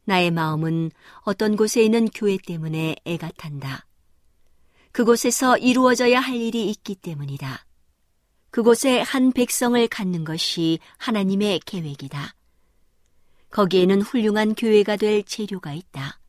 나의 0.05 0.31
마음은 0.31 0.91
어떤 1.21 1.55
곳에 1.55 1.83
있는 1.83 2.07
교회 2.09 2.37
때문에 2.37 2.95
애가 3.05 3.31
탄다. 3.37 3.85
그곳에서 4.91 5.57
이루어져야 5.57 6.19
할 6.19 6.35
일이 6.35 6.69
있기 6.69 6.95
때문이다. 6.95 7.65
그곳에 8.51 8.99
한 9.01 9.31
백성을 9.31 9.87
갖는 9.87 10.25
것이 10.25 10.79
하나님의 10.97 11.61
계획이다. 11.65 12.35
거기에는 13.49 14.01
훌륭한 14.01 14.55
교회가 14.55 14.97
될 14.97 15.23
재료가 15.23 15.73
있다. 15.73 16.19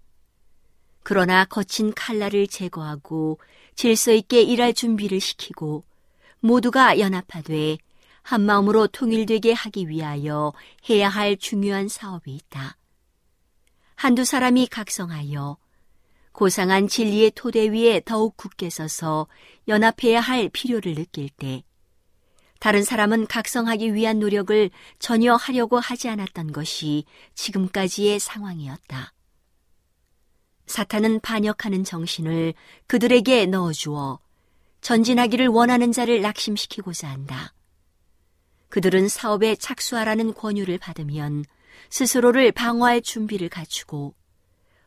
그러나 1.03 1.45
거친 1.45 1.93
칼날을 1.93 2.47
제거하고 2.47 3.39
질서 3.75 4.13
있게 4.13 4.43
일할 4.43 4.73
준비를 4.73 5.21
시키고 5.21 5.85
모두가 6.39 7.01
연합하되 7.01 7.79
한 8.23 8.43
마음으로 8.43 8.87
통일되게 8.87 9.53
하기 9.53 9.89
위하여 9.89 10.53
해야 10.89 11.09
할 11.09 11.37
중요한 11.37 11.89
사업이 11.89 12.33
있다. 12.33 12.77
한두 13.97 14.25
사람이 14.25 14.69
각성하여 14.69 15.57
고상한 16.31 16.87
진리의 16.87 17.33
토대 17.35 17.69
위에 17.69 18.01
더욱 18.05 18.37
굳게 18.37 18.71
서서 18.71 19.27
연합해야 19.67 20.21
할 20.21 20.49
필요를 20.49 20.95
느낄 20.95 21.29
때 21.29 21.65
다른 22.63 22.85
사람은 22.85 23.27
각성하기 23.27 23.93
위한 23.93 24.21
노력을 24.21 24.71
전혀 25.01 25.35
하려고 25.35 25.81
하지 25.81 26.09
않았던 26.09 26.53
것이 26.53 27.05
지금까지의 27.35 28.21
상황이었다. 28.21 29.13
사탄은 30.67 31.19
반역하는 31.23 31.83
정신을 31.83 32.55
그들에게 32.87 33.47
넣어주어 33.47 34.21
전진하기를 34.81 35.49
원하는 35.49 35.91
자를 35.91 36.23
낙심시키고자 36.23 37.09
한다. 37.09 37.53
그들은 38.69 39.09
사업에 39.09 39.57
착수하라는 39.57 40.33
권유를 40.33 40.79
받으면 40.79 41.45
스스로를 41.91 42.53
방어할 42.53 43.03
준비를 43.03 43.49
갖추고 43.49 44.15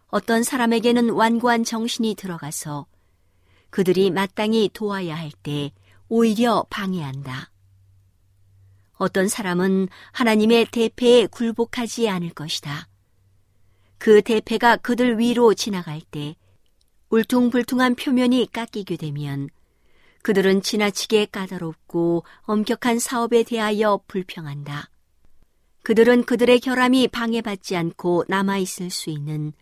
어떤 0.07 0.43
사람에게는 0.43 1.09
완고한 1.09 1.65
정신이 1.65 2.15
들어가서 2.15 2.87
그들이 3.69 4.11
마땅히 4.11 4.69
도와야 4.71 5.17
할 5.17 5.33
때 5.43 5.73
오히려 6.07 6.65
방해한다. 6.69 7.51
어떤 8.97 9.27
사람은 9.27 9.87
하나님의 10.11 10.67
대패에 10.71 11.27
굴복하지 11.27 12.09
않을 12.09 12.29
것이다. 12.29 12.87
그 13.97 14.21
대패가 14.21 14.77
그들 14.77 15.19
위로 15.19 15.53
지나갈 15.53 16.01
때 16.01 16.35
울퉁불퉁한 17.09 17.95
표면이 17.95 18.49
깎이게 18.51 18.97
되면 18.97 19.49
그들은 20.21 20.61
지나치게 20.61 21.27
까다롭고 21.27 22.23
엄격한 22.41 22.99
사업에 22.99 23.43
대하여 23.43 24.01
불평한다. 24.07 24.89
그들은 25.83 26.23
그들의 26.25 26.59
결함이 26.61 27.09
방해받지 27.09 27.75
않고 27.75 28.25
남아있을 28.27 28.89
수 28.89 29.11
있는 29.11 29.53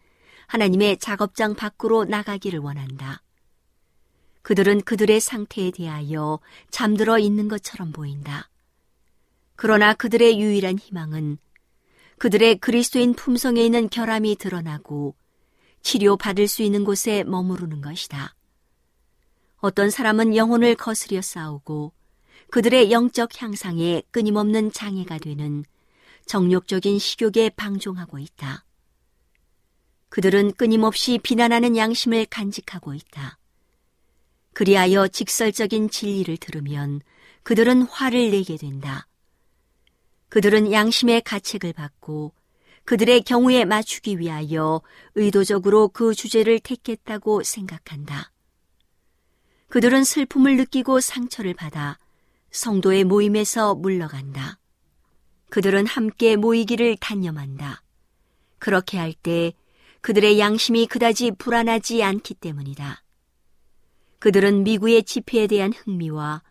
하나님의 0.47 0.97
작업장 0.99 1.53
밖으로 1.55 2.05
나가기를 2.05 2.59
원한다. 2.59 3.21
그들은 4.41 4.81
그들의 4.81 5.19
상태에 5.19 5.71
대하여 5.71 6.39
잠들어 6.69 7.19
있는 7.19 7.47
것처럼 7.49 7.91
보인다. 7.91 8.49
그러나 9.63 9.93
그들의 9.93 10.41
유일한 10.41 10.77
희망은 10.77 11.37
그들의 12.17 12.55
그리스도인 12.55 13.13
품성에 13.13 13.63
있는 13.63 13.87
결함이 13.87 14.35
드러나고 14.35 15.15
치료받을 15.81 16.49
수 16.49 16.63
있는 16.63 16.83
곳에 16.83 17.23
머무르는 17.23 17.79
것이다. 17.79 18.35
어떤 19.59 19.89
사람은 19.89 20.35
영혼을 20.35 20.75
거스려 20.75 21.21
싸우고 21.21 21.93
그들의 22.49 22.91
영적 22.91 23.41
향상에 23.41 24.03
끊임없는 24.11 24.73
장애가 24.73 25.19
되는 25.19 25.63
정욕적인 26.25 26.99
식욕에 26.99 27.51
방종하고 27.51 28.19
있다. 28.19 28.65
그들은 30.09 30.55
끊임없이 30.55 31.21
비난하는 31.23 31.77
양심을 31.77 32.25
간직하고 32.25 32.95
있다. 32.95 33.39
그리하여 34.51 35.07
직설적인 35.07 35.89
진리를 35.89 36.35
들으면 36.35 36.99
그들은 37.43 37.83
화를 37.83 38.31
내게 38.31 38.57
된다. 38.57 39.07
그들은 40.33 40.71
양심의 40.71 41.21
가책을 41.21 41.73
받고 41.73 42.33
그들의 42.85 43.21
경우에 43.21 43.65
맞추기 43.65 44.17
위하여 44.17 44.81
의도적으로 45.13 45.89
그 45.89 46.15
주제를 46.15 46.59
택했다고 46.59 47.43
생각한다. 47.43 48.31
그들은 49.67 50.03
슬픔을 50.03 50.57
느끼고 50.57 51.01
상처를 51.01 51.53
받아 51.53 51.99
성도의 52.49 53.03
모임에서 53.03 53.75
물러간다. 53.75 54.57
그들은 55.51 55.85
함께 55.85 56.35
모이기를 56.35 56.97
단념한다. 56.99 57.83
그렇게 58.57 58.97
할 58.97 59.13
때 59.13 59.53
그들의 60.01 60.39
양심이 60.39 60.87
그다지 60.87 61.33
불안하지 61.37 62.01
않기 62.01 62.33
때문이다. 62.33 63.03
그들은 64.17 64.63
미구의 64.63 65.03
지폐에 65.03 65.45
대한 65.45 65.73
흥미와 65.73 66.41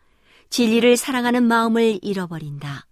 진리를 0.51 0.97
사랑하는 0.97 1.43
마음을 1.43 1.99
잃어버린다. 2.01 2.87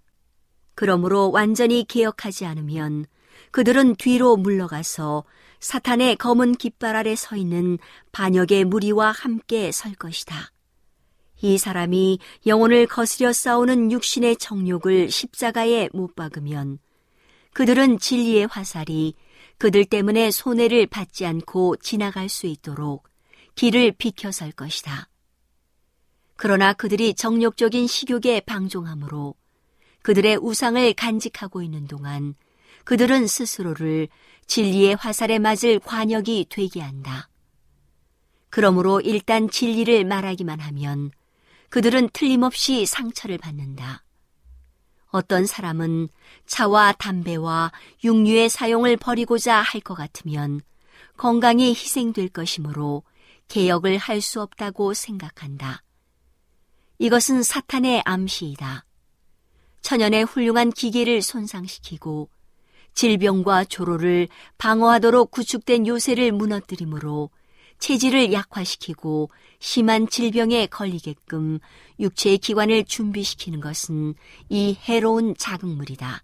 그러므로 0.80 1.30
완전히 1.30 1.84
개혁하지 1.86 2.46
않으면 2.46 3.04
그들은 3.50 3.96
뒤로 3.96 4.38
물러가서 4.38 5.24
사탄의 5.60 6.16
검은 6.16 6.54
깃발 6.54 6.96
아래 6.96 7.14
서 7.16 7.36
있는 7.36 7.76
반역의 8.12 8.64
무리와 8.64 9.10
함께 9.10 9.72
설 9.72 9.92
것이다. 9.92 10.52
이 11.42 11.58
사람이 11.58 12.18
영혼을 12.46 12.86
거스려 12.86 13.30
싸우는 13.30 13.92
육신의 13.92 14.36
정욕을 14.36 15.10
십자가에 15.10 15.90
못 15.92 16.16
박으면 16.16 16.78
그들은 17.52 17.98
진리의 17.98 18.46
화살이 18.46 19.12
그들 19.58 19.84
때문에 19.84 20.30
손해를 20.30 20.86
받지 20.86 21.26
않고 21.26 21.76
지나갈 21.76 22.30
수 22.30 22.46
있도록 22.46 23.06
길을 23.54 23.92
비켜설 23.98 24.52
것이다. 24.52 25.10
그러나 26.36 26.72
그들이 26.72 27.12
정욕적인 27.12 27.86
식욕에 27.86 28.40
방종함으로 28.40 29.34
그들의 30.02 30.36
우상을 30.36 30.92
간직하고 30.94 31.62
있는 31.62 31.86
동안 31.86 32.34
그들은 32.84 33.26
스스로를 33.26 34.08
진리의 34.46 34.96
화살에 34.96 35.38
맞을 35.38 35.78
관역이 35.78 36.46
되게 36.48 36.80
한다. 36.80 37.28
그러므로 38.48 39.00
일단 39.00 39.48
진리를 39.48 40.04
말하기만 40.04 40.58
하면 40.60 41.12
그들은 41.68 42.10
틀림없이 42.12 42.84
상처를 42.86 43.38
받는다. 43.38 44.02
어떤 45.12 45.46
사람은 45.46 46.08
차와 46.46 46.92
담배와 46.92 47.72
육류의 48.02 48.48
사용을 48.48 48.96
버리고자 48.96 49.60
할 49.60 49.80
것 49.80 49.94
같으면 49.94 50.60
건강이 51.16 51.70
희생될 51.70 52.28
것이므로 52.30 53.02
개혁을 53.48 53.98
할 53.98 54.20
수 54.20 54.40
없다고 54.40 54.94
생각한다. 54.94 55.82
이것은 56.98 57.42
사탄의 57.42 58.02
암시이다. 58.04 58.84
천연의 59.82 60.24
훌륭한 60.24 60.70
기계를 60.70 61.22
손상시키고 61.22 62.28
질병과 62.94 63.64
조로를 63.64 64.28
방어하도록 64.58 65.30
구축된 65.30 65.86
요새를 65.86 66.32
무너뜨리므로 66.32 67.30
체질을 67.78 68.32
약화시키고 68.32 69.30
심한 69.58 70.08
질병에 70.08 70.66
걸리게끔 70.66 71.58
육체의 71.98 72.38
기관을 72.38 72.84
준비시키는 72.84 73.60
것은 73.60 74.14
이 74.48 74.76
해로운 74.88 75.34
자극물이다. 75.36 76.22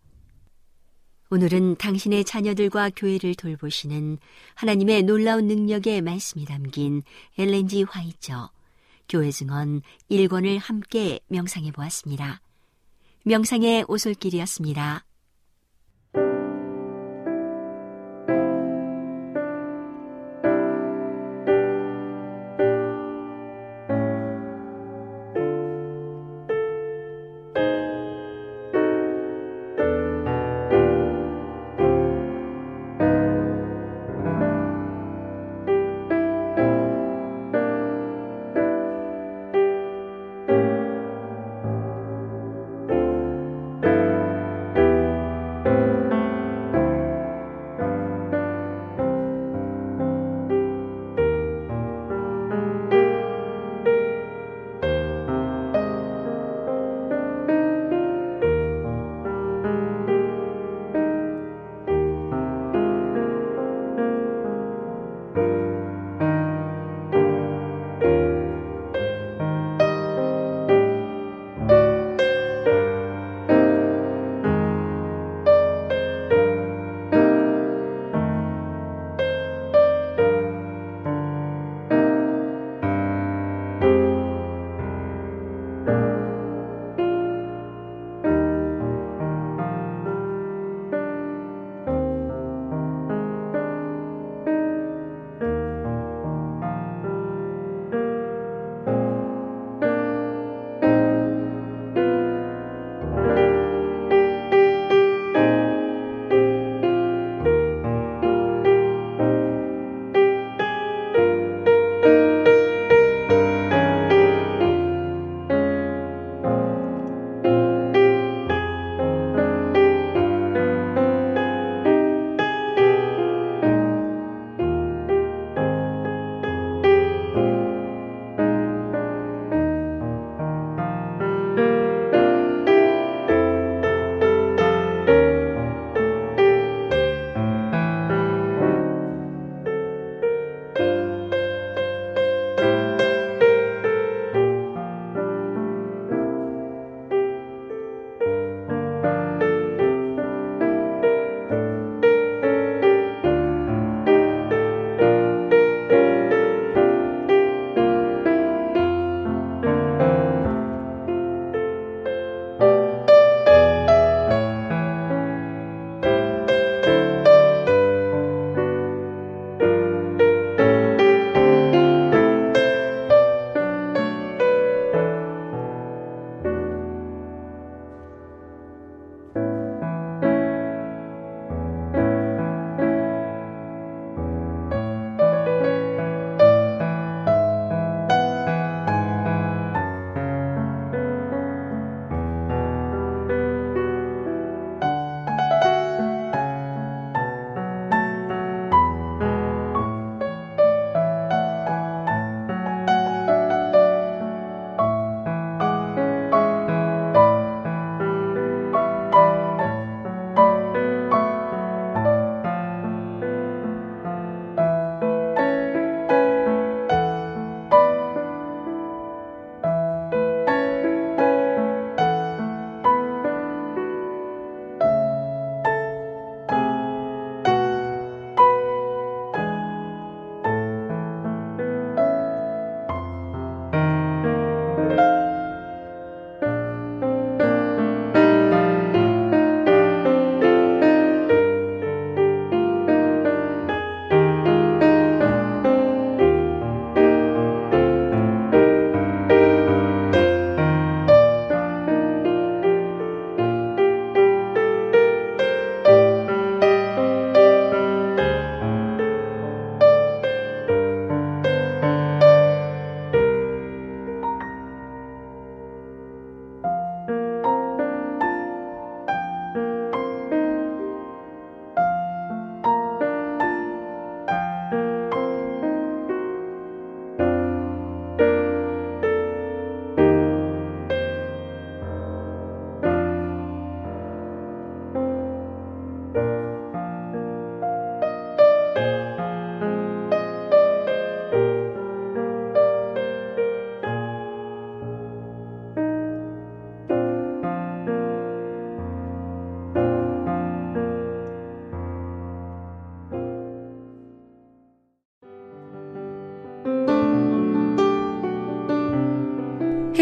오늘은 1.29 1.77
당신의 1.77 2.25
자녀들과 2.25 2.91
교회를 2.95 3.35
돌보시는 3.35 4.19
하나님의 4.55 5.03
놀라운 5.03 5.49
능력의 5.49 6.03
말씀이 6.03 6.45
담긴 6.45 7.03
엘렌지 7.37 7.83
화이처 7.83 8.51
교회 9.09 9.31
증언 9.31 9.83
1권을 10.11 10.61
함께 10.61 11.19
명상해 11.29 11.73
보았습니다. 11.73 12.41
명상의 13.29 13.85
오솔길이었습니다. 13.89 15.05